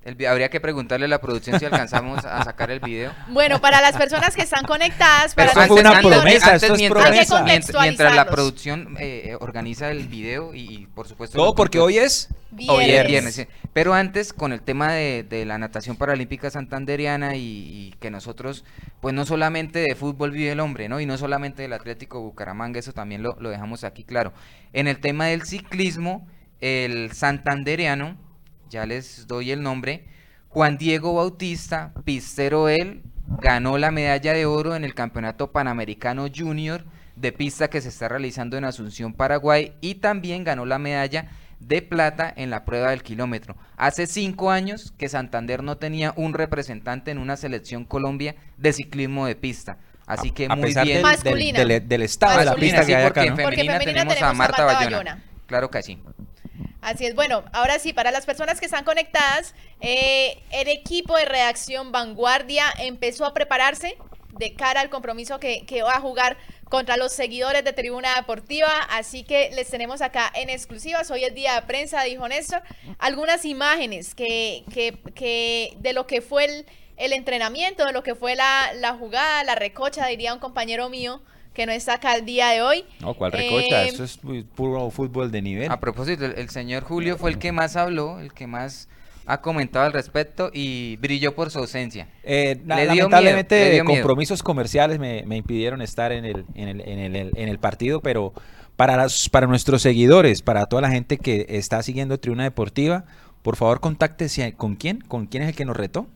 Habría 0.05 0.49
que 0.49 0.59
preguntarle 0.59 1.05
a 1.05 1.09
la 1.09 1.19
producción 1.19 1.59
si 1.59 1.65
alcanzamos 1.65 2.25
a 2.25 2.43
sacar 2.43 2.71
el 2.71 2.79
video. 2.79 3.11
Bueno, 3.29 3.61
para 3.61 3.79
las 3.79 3.95
personas 3.95 4.35
que 4.35 4.41
están 4.41 4.65
conectadas, 4.65 5.35
para 5.35 5.51
Pero 5.53 5.67
fue 5.67 5.81
una 5.81 5.99
promesa, 6.01 6.55
esto 6.55 6.73
es 6.73 6.89
promesa. 6.89 7.43
Mientras, 7.43 8.15
la 8.15 8.25
producción 8.25 8.95
eh, 8.99 9.35
organiza 9.39 9.91
el 9.91 10.07
video 10.07 10.53
y, 10.53 10.87
por 10.95 11.07
supuesto... 11.07 11.37
Todo 11.37 11.55
porque 11.55 11.79
hoy 11.79 11.97
es... 11.97 12.29
Hoy 12.67 12.89
es 12.89 13.07
viernes. 13.07 13.47
Pero 13.73 13.93
antes, 13.93 14.33
con 14.33 14.51
el 14.51 14.61
tema 14.61 14.93
de, 14.93 15.43
la 15.45 15.57
natación 15.57 15.95
paralímpica 15.95 16.49
santanderiana 16.49 17.35
y, 17.35 17.95
que 17.99 18.09
nosotros, 18.09 18.65
pues 19.01 19.13
no 19.13 19.25
solamente 19.25 19.79
de 19.79 19.95
fútbol 19.95 20.31
vive 20.31 20.51
el 20.51 20.59
hombre, 20.59 20.89
¿no? 20.89 20.99
Y 20.99 21.05
no 21.05 21.17
solamente 21.17 21.61
del 21.61 21.73
Atlético 21.73 22.21
Bucaramanga, 22.21 22.79
eso 22.79 22.93
también 22.93 23.21
lo, 23.21 23.35
lo 23.39 23.49
dejamos 23.49 23.83
aquí 23.83 24.03
claro. 24.03 24.33
En 24.73 24.87
el 24.87 24.99
tema 24.99 25.27
del 25.27 25.43
ciclismo, 25.43 26.27
el 26.61 27.11
santandereano 27.13 28.17
ya 28.69 28.85
les 28.85 29.27
doy 29.27 29.51
el 29.51 29.61
nombre, 29.61 30.05
Juan 30.47 30.77
Diego 30.77 31.13
Bautista, 31.13 31.93
pistero 32.05 32.69
él, 32.69 33.03
ganó 33.41 33.77
la 33.77 33.91
medalla 33.91 34.33
de 34.33 34.45
oro 34.45 34.75
en 34.75 34.83
el 34.83 34.93
Campeonato 34.93 35.51
Panamericano 35.51 36.27
Junior 36.33 36.85
de 37.15 37.31
pista 37.31 37.69
que 37.69 37.81
se 37.81 37.89
está 37.89 38.07
realizando 38.07 38.57
en 38.57 38.65
Asunción, 38.65 39.13
Paraguay, 39.13 39.73
y 39.81 39.95
también 39.95 40.43
ganó 40.43 40.65
la 40.65 40.79
medalla 40.79 41.29
de 41.59 41.81
plata 41.81 42.33
en 42.35 42.49
la 42.49 42.63
prueba 42.63 42.91
del 42.91 43.03
kilómetro. 43.03 43.57
Hace 43.75 44.07
cinco 44.07 44.49
años 44.49 44.93
que 44.97 45.09
Santander 45.09 45.61
no 45.61 45.77
tenía 45.77 46.13
un 46.15 46.33
representante 46.33 47.11
en 47.11 47.17
una 47.17 47.35
selección 47.35 47.83
Colombia 47.83 48.35
de 48.57 48.73
ciclismo 48.73 49.25
de 49.25 49.35
pista. 49.35 49.77
Así 50.07 50.31
que 50.31 50.49
muy 50.49 50.73
bien. 50.73 51.03
Del, 51.87 52.01
estado 52.01 52.39
de 52.39 52.45
la 52.45 52.55
pista 52.55 52.85
que 52.85 52.95
hay 52.95 53.05
acá, 53.05 53.21
porque, 53.43 53.57
femenina 53.57 53.79
tenemos, 53.79 54.21
a 54.21 54.33
Marta, 54.33 54.65
Bayona. 54.65 55.23
Claro 55.45 55.69
que 55.69 55.83
sí. 55.83 56.01
Así 56.81 57.05
es, 57.05 57.13
bueno, 57.13 57.43
ahora 57.51 57.77
sí, 57.77 57.91
para 57.91 58.11
las 58.11 58.25
personas 58.25 58.59
que 58.59 58.65
están 58.65 58.85
conectadas, 58.85 59.53
eh, 59.81 60.41
el 60.51 60.69
equipo 60.69 61.17
de 61.17 61.25
reacción 61.25 61.91
Vanguardia 61.91 62.65
empezó 62.77 63.25
a 63.25 63.33
prepararse 63.33 63.97
de 64.37 64.53
cara 64.53 64.79
al 64.79 64.89
compromiso 64.89 65.39
que, 65.39 65.65
va 65.83 65.95
a 65.95 65.99
jugar 65.99 66.37
contra 66.69 66.95
los 66.95 67.11
seguidores 67.11 67.65
de 67.65 67.73
Tribuna 67.73 68.15
Deportiva, 68.15 68.71
así 68.89 69.23
que 69.23 69.49
les 69.53 69.69
tenemos 69.69 70.01
acá 70.01 70.31
en 70.33 70.49
exclusivas, 70.49 71.11
hoy 71.11 71.25
es 71.25 71.35
día 71.35 71.55
de 71.55 71.61
prensa, 71.63 72.03
dijo 72.03 72.27
Néstor, 72.27 72.61
algunas 72.97 73.43
imágenes 73.43 74.15
que, 74.15 74.63
que, 74.73 75.73
de 75.77 75.93
lo 75.93 76.07
que 76.07 76.21
fue 76.21 76.45
el, 76.45 76.65
el, 76.95 77.11
entrenamiento, 77.11 77.85
de 77.85 77.91
lo 77.91 78.03
que 78.03 78.15
fue 78.15 78.35
la, 78.35 78.71
la 78.75 78.93
jugada, 78.93 79.43
la 79.43 79.55
recocha, 79.55 80.05
diría 80.05 80.33
un 80.33 80.39
compañero 80.39 80.89
mío, 80.89 81.21
que 81.53 81.65
no 81.65 81.71
está 81.71 81.95
acá 81.95 82.15
el 82.15 82.25
día 82.25 82.49
de 82.49 82.61
hoy. 82.61 82.85
No, 82.99 83.13
¿cuál 83.13 83.31
recocha? 83.31 83.83
Eh, 83.83 83.89
Eso 83.89 84.03
es 84.03 84.19
puro 84.55 84.89
fútbol 84.91 85.31
de 85.31 85.41
nivel. 85.41 85.71
A 85.71 85.79
propósito, 85.79 86.25
el, 86.25 86.49
señor 86.49 86.83
Julio 86.83 87.17
fue 87.17 87.31
el 87.31 87.37
que 87.37 87.51
más 87.51 87.75
habló, 87.75 88.19
el 88.19 88.33
que 88.33 88.47
más 88.47 88.87
ha 89.25 89.41
comentado 89.41 89.85
al 89.85 89.93
respecto 89.93 90.49
y 90.53 90.95
brilló 90.97 91.35
por 91.35 91.51
su 91.51 91.59
ausencia. 91.59 92.07
Eh, 92.23 92.59
lamentablemente, 92.65 93.81
compromisos 93.85 94.41
comerciales 94.41 94.99
me, 94.99 95.23
impidieron 95.35 95.81
estar 95.81 96.11
en 96.11 96.25
el, 96.25 96.45
en 96.55 96.69
el, 96.69 96.81
en 96.81 97.15
el, 97.15 97.31
en 97.35 97.49
el 97.49 97.59
partido, 97.59 98.01
pero 98.01 98.33
para, 98.75 98.95
las, 98.95 99.27
para 99.29 99.45
nuestros 99.45 99.81
seguidores, 99.81 100.41
para 100.41 100.65
toda 100.65 100.81
la 100.81 100.89
gente 100.89 101.17
que 101.17 101.45
está 101.49 101.83
siguiendo 101.83 102.19
Tribuna 102.19 102.43
Deportiva, 102.43 103.03
por 103.41 103.55
favor 103.55 103.81
contáctese 103.81 104.53
con 104.53 104.75
quién, 104.75 105.01
con 105.01 105.27
quién 105.27 105.43
es 105.43 105.49
el 105.49 105.55
que 105.55 105.65
nos 105.65 105.75
retó. 105.75 106.07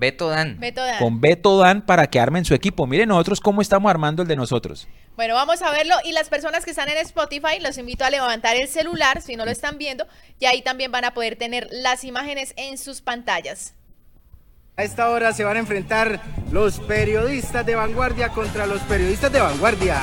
Beto 0.00 0.28
Dan. 0.28 0.58
Con 0.98 1.20
Beto 1.20 1.58
Dan 1.58 1.82
para 1.82 2.08
que 2.08 2.18
armen 2.18 2.44
su 2.44 2.54
equipo. 2.54 2.86
Miren 2.86 3.10
nosotros 3.10 3.40
cómo 3.40 3.62
estamos 3.62 3.88
armando 3.88 4.22
el 4.22 4.28
de 4.28 4.34
nosotros. 4.34 4.88
Bueno, 5.14 5.34
vamos 5.34 5.62
a 5.62 5.70
verlo. 5.70 5.94
Y 6.04 6.12
las 6.12 6.28
personas 6.28 6.64
que 6.64 6.70
están 6.70 6.88
en 6.88 6.96
Spotify, 6.96 7.60
los 7.60 7.78
invito 7.78 8.04
a 8.04 8.10
levantar 8.10 8.56
el 8.56 8.66
celular 8.66 9.20
si 9.20 9.36
no 9.36 9.44
lo 9.44 9.50
están 9.50 9.78
viendo. 9.78 10.06
Y 10.38 10.46
ahí 10.46 10.62
también 10.62 10.90
van 10.90 11.04
a 11.04 11.14
poder 11.14 11.36
tener 11.36 11.68
las 11.70 12.04
imágenes 12.04 12.54
en 12.56 12.78
sus 12.78 13.02
pantallas. 13.02 13.74
A 14.76 14.82
esta 14.82 15.10
hora 15.10 15.34
se 15.34 15.44
van 15.44 15.56
a 15.56 15.60
enfrentar 15.60 16.20
los 16.50 16.80
periodistas 16.80 17.66
de 17.66 17.74
vanguardia 17.74 18.30
contra 18.30 18.66
los 18.66 18.80
periodistas 18.82 19.30
de 19.30 19.40
vanguardia. 19.40 20.00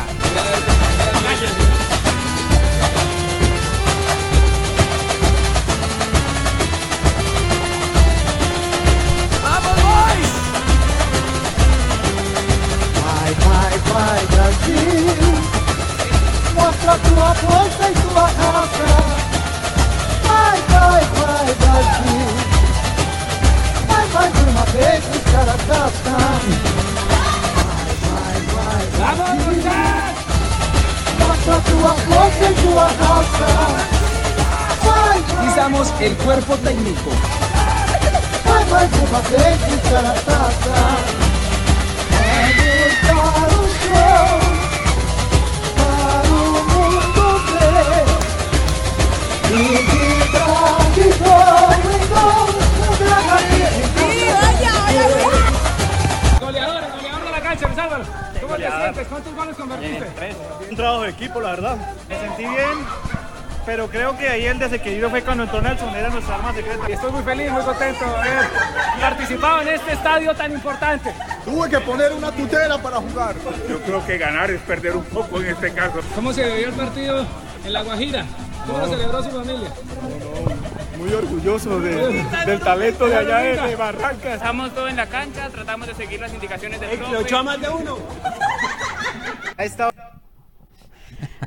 Vai 13.94 14.26
Brasil, 14.28 15.32
mostra 16.54 16.94
tua 17.00 17.36
força 17.36 17.90
e 17.90 17.94
tua 18.02 18.28
raça. 18.28 18.90
Vai, 20.24 20.58
vai, 20.70 21.04
vai 21.16 21.48
Brasil, 21.56 22.28
vai 23.88 24.06
mais 24.14 24.34
uma 24.50 24.66
vez 24.66 25.04
os 25.16 25.24
caras 25.32 25.62
Vai, 28.08 28.40
vai, 28.54 28.84
vai 28.98 29.16
Brasil, 29.38 29.78
mostra 31.20 31.56
tua 31.62 31.94
força 31.94 32.44
e 32.44 32.54
tua 32.62 32.86
raça. 32.86 33.50
Vai, 34.84 35.22
vai. 35.22 35.48
Usamos 35.48 35.90
o 35.90 36.16
corpo 36.16 36.58
técnico. 36.58 37.12
Vai 38.46 38.64
vai 38.66 38.86
uma 38.86 39.22
vez 39.22 39.60
os 39.74 39.90
caras 39.90 40.24
vai, 40.26 41.04
é 42.14 43.14
vai, 43.14 43.47
¿Cómo 58.42 58.56
te 58.56 58.72
sientes? 58.72 59.08
¿Cuántos 59.08 59.36
goles 59.36 59.56
convertiste? 59.56 60.36
Un 60.70 60.76
trabajo 60.76 61.02
de 61.04 61.10
equipo, 61.10 61.42
la 61.42 61.50
verdad. 61.52 61.78
Me 62.08 62.20
sentí 62.20 62.44
bien, 62.44 62.86
pero 63.68 63.90
creo 63.90 64.18
que 64.18 64.30
ahí 64.30 64.46
el 64.46 64.58
desequilibrio 64.58 65.10
fue 65.10 65.22
cuando 65.22 65.44
entró 65.44 65.62
Nelson, 65.62 65.94
era 65.94 66.10
nuestra 66.10 66.36
arma 66.36 66.54
secreta. 66.54 66.90
Y 66.90 66.94
estoy 66.94 67.12
muy 67.12 67.22
feliz, 67.22 67.52
muy 67.52 67.62
contento 67.64 68.06
de 68.06 68.12
haber 68.16 68.50
participado 69.02 69.62
en 69.62 69.68
este 69.68 69.92
estadio 69.92 70.34
tan 70.34 70.54
importante. 70.54 71.14
Tuve 71.44 71.70
que 71.70 71.80
poner 71.82 72.14
una 72.14 72.32
tutela 72.32 72.82
para 72.82 72.96
jugar. 72.98 73.36
Yo 73.70 73.82
creo 73.82 74.06
que 74.06 74.18
ganar 74.18 74.50
es 74.52 74.62
perder 74.62 74.96
un 74.96 75.04
poco 75.04 75.42
en 75.42 75.48
este 75.48 75.74
caso. 75.74 76.00
¿Cómo 76.16 76.32
se 76.32 76.46
vivió 76.50 76.70
el 76.70 76.76
partido 76.76 77.26
en 77.66 77.74
La 77.74 77.84
Guajira? 77.84 78.26
¿Cómo 78.66 78.80
lo 78.80 78.88
celebró 78.88 79.22
su 79.22 79.32
familia? 79.32 79.70
Muy 80.98 81.14
orgulloso 81.14 81.82
de- 81.82 82.24
del 82.46 82.60
talento 82.62 83.06
de 83.06 83.18
allá 83.18 83.38
de, 83.40 83.76
Barrancas. 83.76 84.36
Estamos 84.36 84.74
todos 84.74 84.90
en 84.90 84.96
la 84.96 85.08
cancha, 85.08 85.50
tratamos 85.50 85.88
de 85.90 85.94
seguir 85.94 86.22
las 86.22 86.34
indicaciones 86.34 86.80
del 86.80 86.92
Le 86.92 86.98
profe. 87.00 87.22
echó 87.22 87.38
a 87.40 87.44
más 87.44 87.60
de 87.60 87.68
uno. 87.68 87.98
A 89.58 89.64
esta 89.64 89.90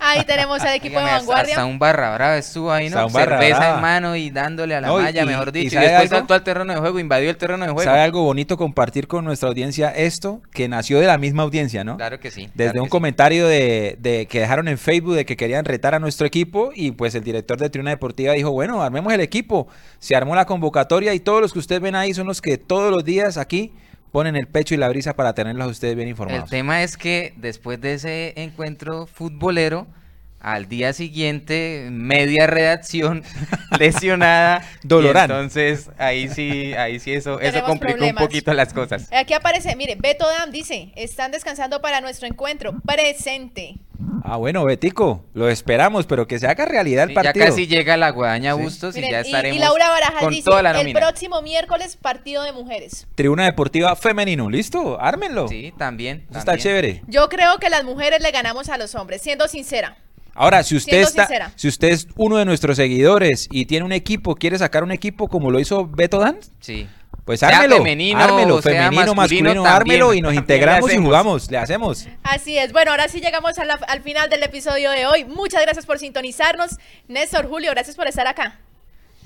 Ahí 0.00 0.24
tenemos 0.24 0.60
al 0.62 0.74
equipo 0.74 0.94
de 0.98 1.04
Dígame, 1.04 1.18
vanguardia. 1.18 1.54
hasta 1.54 1.64
un 1.66 1.78
barra 1.78 2.14
brava 2.14 2.36
estuvo 2.38 2.72
ahí, 2.72 2.88
¿no? 2.90 3.06
un 3.06 3.12
barra 3.12 3.38
Cerveza 3.38 3.58
brava. 3.58 3.74
en 3.76 3.80
mano 3.82 4.16
y 4.16 4.30
dándole 4.30 4.74
a 4.74 4.80
la 4.80 4.88
No, 4.88 4.98
malla, 4.98 5.22
y- 5.22 5.26
mejor 5.26 5.52
dicho. 5.52 5.66
Y, 5.68 5.70
¿sabe 5.70 5.88
después 5.88 6.10
saltó 6.10 6.34
al 6.34 6.42
terreno 6.42 6.72
de 6.72 6.80
juego, 6.80 6.98
invadió 6.98 7.30
el 7.30 7.36
terreno 7.36 7.64
de 7.66 7.70
juego. 7.72 7.84
¿Sabe 7.88 8.00
algo 8.00 8.22
bonito 8.22 8.56
compartir 8.56 9.06
con 9.06 9.24
nuestra 9.24 9.48
audiencia 9.48 9.90
esto? 9.90 10.40
Que 10.52 10.68
nació 10.68 11.00
de 11.00 11.06
la 11.06 11.18
misma 11.18 11.42
audiencia, 11.42 11.84
¿no? 11.84 11.96
Claro 11.96 12.18
que 12.18 12.30
sí. 12.30 12.48
Desde 12.54 12.72
claro 12.72 12.82
un 12.82 12.86
que 12.86 12.88
sí. 12.88 12.90
comentario 12.90 13.46
de, 13.46 13.96
de 14.00 14.26
que 14.26 14.40
dejaron 14.40 14.68
en 14.68 14.78
Facebook 14.78 15.14
de 15.14 15.24
que 15.26 15.36
querían 15.36 15.64
retar 15.64 15.94
a 15.94 15.98
nuestro 15.98 16.26
equipo 16.26 16.70
y 16.74 16.92
pues 16.92 17.14
el 17.14 17.22
director 17.22 17.58
de 17.58 17.68
Tribuna 17.70 17.90
Deportiva 17.90 18.32
dijo, 18.32 18.50
bueno, 18.50 18.82
armemos 18.82 19.12
el 19.12 19.20
equipo. 19.20 19.68
Se 19.98 20.16
armó 20.16 20.34
la 20.34 20.46
convocatoria 20.46 21.12
y 21.14 21.20
todos 21.20 21.40
los 21.40 21.52
que 21.52 21.58
ustedes 21.58 21.80
ven 21.82 21.94
ahí 21.94 22.14
son 22.14 22.26
los 22.26 22.40
que 22.40 22.56
todos 22.58 22.90
los 22.90 23.04
días 23.04 23.36
aquí 23.36 23.72
ponen 24.12 24.36
el 24.36 24.46
pecho 24.46 24.74
y 24.74 24.78
la 24.78 24.88
brisa 24.88 25.14
para 25.14 25.34
tenerlos 25.34 25.66
a 25.66 25.70
ustedes 25.70 25.94
bien 25.96 26.08
El 26.08 26.10
informados. 26.12 26.50
tema 26.50 26.82
es 26.82 26.96
que 26.96 27.32
después 27.36 27.80
de 27.80 27.94
ese 27.94 28.32
encuentro 28.36 29.06
futbolero, 29.06 29.86
al 30.40 30.68
día 30.68 30.92
siguiente, 30.92 31.88
media 31.90 32.46
redacción 32.46 33.22
lesionada. 33.78 34.62
y 34.82 34.88
Dolorán. 34.88 35.30
entonces, 35.30 35.90
ahí 35.98 36.28
sí, 36.28 36.72
ahí 36.74 36.98
sí 36.98 37.12
eso, 37.12 37.40
eso 37.40 37.62
complicó 37.64 37.96
problemas. 37.98 38.22
un 38.22 38.26
poquito 38.28 38.52
las 38.54 38.72
cosas. 38.72 39.08
Aquí 39.12 39.34
aparece, 39.34 39.74
mire, 39.76 39.96
Beto 39.96 40.26
Dam 40.26 40.50
dice, 40.50 40.92
están 40.96 41.30
descansando 41.30 41.80
para 41.80 42.00
nuestro 42.00 42.26
encuentro. 42.26 42.74
Presente. 42.86 43.76
Ah, 44.24 44.36
bueno, 44.36 44.64
Betico, 44.64 45.24
lo 45.34 45.48
esperamos, 45.50 46.06
pero 46.06 46.26
que 46.26 46.38
se 46.38 46.46
haga 46.46 46.64
realidad 46.64 47.04
el 47.04 47.10
Sí, 47.10 47.14
ya 47.16 47.22
partido. 47.22 47.46
casi 47.46 47.66
llega 47.66 47.96
la 47.98 48.10
guadaña 48.10 48.54
Sí. 48.54 48.62
Bustos 48.62 48.96
y 48.96 49.00
Miren, 49.00 49.12
ya 49.12 49.18
y- 49.18 49.26
estaremos 49.26 49.56
y, 49.56 49.60
Laura 49.60 49.90
Barajas 49.90 50.20
con 50.22 50.30
dice, 50.30 50.44
toda 50.44 50.62
la 50.62 50.80
el 50.80 50.92
próximo 50.92 51.42
miércoles 51.42 51.96
partido 51.96 52.42
de 52.42 52.52
mujeres. 52.52 53.06
Tribuna 53.14 53.44
Deportiva 53.44 53.94
Femenino, 53.96 54.48
¿listo? 54.48 54.98
Ármenlo. 55.00 55.48
Sí, 55.48 55.74
también. 55.76 56.24
Eso 56.30 56.38
está 56.38 56.52
también. 56.52 56.62
chévere. 56.62 57.02
Yo 57.08 57.28
creo 57.28 57.58
que 57.58 57.68
las 57.68 57.84
mujeres 57.84 58.22
le 58.22 58.30
ganamos 58.30 58.68
a 58.70 58.78
los 58.78 58.94
hombres, 58.94 59.20
siendo 59.20 59.48
sincera. 59.48 59.96
Ahora, 60.34 60.62
si 60.62 60.76
usted 60.76 60.90
Siendo 61.04 61.08
está, 61.08 61.26
sincera. 61.26 61.52
si 61.56 61.68
usted 61.68 61.88
es 61.88 62.08
uno 62.16 62.36
de 62.36 62.44
nuestros 62.44 62.76
seguidores 62.76 63.48
y 63.50 63.66
tiene 63.66 63.84
un 63.84 63.92
equipo, 63.92 64.34
quiere 64.36 64.56
sacar 64.58 64.82
un 64.84 64.92
equipo 64.92 65.28
como 65.28 65.50
lo 65.50 65.58
hizo 65.60 65.86
Beto 65.86 66.18
Dan, 66.18 66.38
Sí. 66.60 66.86
pues 67.24 67.40
Sea 67.40 67.48
ármelo, 67.50 67.76
femenino 67.78 68.18
ármelo, 68.20 68.62
sea 68.62 68.72
femenino, 68.72 69.14
masculino, 69.14 69.14
masculino, 69.14 69.62
también, 69.62 69.76
ármelo 70.02 70.14
y 70.14 70.20
nos 70.20 70.28
también 70.28 70.34
le 70.34 70.40
integramos 70.40 70.88
y 70.88 70.92
hacemos. 70.92 71.06
jugamos, 71.06 71.50
le 71.50 71.58
hacemos. 71.58 72.08
Así 72.22 72.56
es. 72.58 72.72
Bueno, 72.72 72.92
ahora 72.92 73.08
sí 73.08 73.20
llegamos 73.20 73.58
a 73.58 73.64
la- 73.64 73.74
al 73.88 74.02
final 74.02 74.30
del 74.30 74.42
episodio 74.42 74.90
de 74.92 75.06
hoy. 75.06 75.24
Muchas 75.24 75.60
gracias 75.62 75.84
por 75.84 75.98
sintonizarnos. 75.98 76.78
Néstor, 77.08 77.48
Julio, 77.48 77.70
gracias 77.72 77.96
por 77.96 78.06
estar 78.06 78.26
acá. 78.26 78.58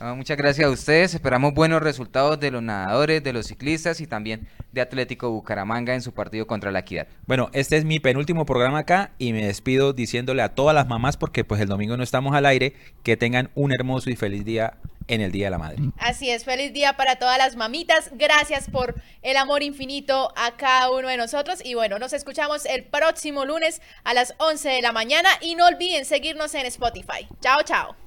Ah, 0.07 0.12
muchas 0.12 0.37
gracias 0.37 0.67
a 0.67 0.71
ustedes. 0.71 1.14
Esperamos 1.14 1.55
buenos 1.55 1.83
resultados 1.83 2.38
de 2.38 2.51
los 2.51 2.62
nadadores, 2.62 3.25
de 3.25 3.33
los 3.33 3.47
ciclistas 3.47 4.03
y 4.03 4.07
también 4.07 4.47
de 4.71 4.83
Atlético 4.83 5.31
Bucaramanga 5.31 5.95
en 5.95 6.03
su 6.03 6.12
partido 6.12 6.47
contra 6.47 6.71
la 6.71 6.81
Equidad. 6.81 7.07
Bueno, 7.27 7.49
este 7.55 7.79
es 7.79 7.87
mi 7.87 8.01
penúltimo 8.01 8.45
programa 8.45 8.81
acá 8.81 9.12
y 9.17 9.33
me 9.33 9.47
despido 9.47 9.95
diciéndole 9.95 10.43
a 10.43 10.55
todas 10.55 10.75
las 10.75 10.88
mamás, 10.88 11.17
porque 11.17 11.43
pues 11.43 11.59
el 11.62 11.69
domingo 11.69 11.97
no 11.97 12.03
estamos 12.03 12.35
al 12.35 12.45
aire, 12.45 12.75
que 13.03 13.17
tengan 13.17 13.49
un 13.55 13.73
hermoso 13.73 14.11
y 14.11 14.17
feliz 14.17 14.45
día 14.45 14.75
en 15.09 15.23
el 15.23 15.33
Día 15.33 15.47
de 15.47 15.53
la 15.53 15.59
Madre. 15.59 15.79
Así 15.97 16.29
es, 16.29 16.45
feliz 16.45 16.75
día 16.75 16.99
para 16.99 17.17
todas 17.17 17.38
las 17.38 17.57
mamitas. 17.57 18.11
Gracias 18.12 18.69
por 18.69 18.97
el 19.23 19.38
amor 19.38 19.62
infinito 19.62 20.35
a 20.37 20.59
cada 20.59 20.90
uno 20.90 21.09
de 21.09 21.17
nosotros. 21.17 21.64
Y 21.64 21.73
bueno, 21.73 21.99
nos 21.99 22.12
escuchamos 22.12 22.67
el 22.67 22.85
próximo 22.85 23.47
lunes 23.47 23.81
a 24.05 24.12
las 24.12 24.35
11 24.37 24.69
de 24.69 24.83
la 24.83 24.93
mañana. 24.93 25.31
Y 25.40 25.55
no 25.55 25.67
olviden 25.67 26.05
seguirnos 26.05 26.55
en 26.55 26.67
Spotify. 26.67 27.27
Chao, 27.40 27.62
chao. 27.64 28.04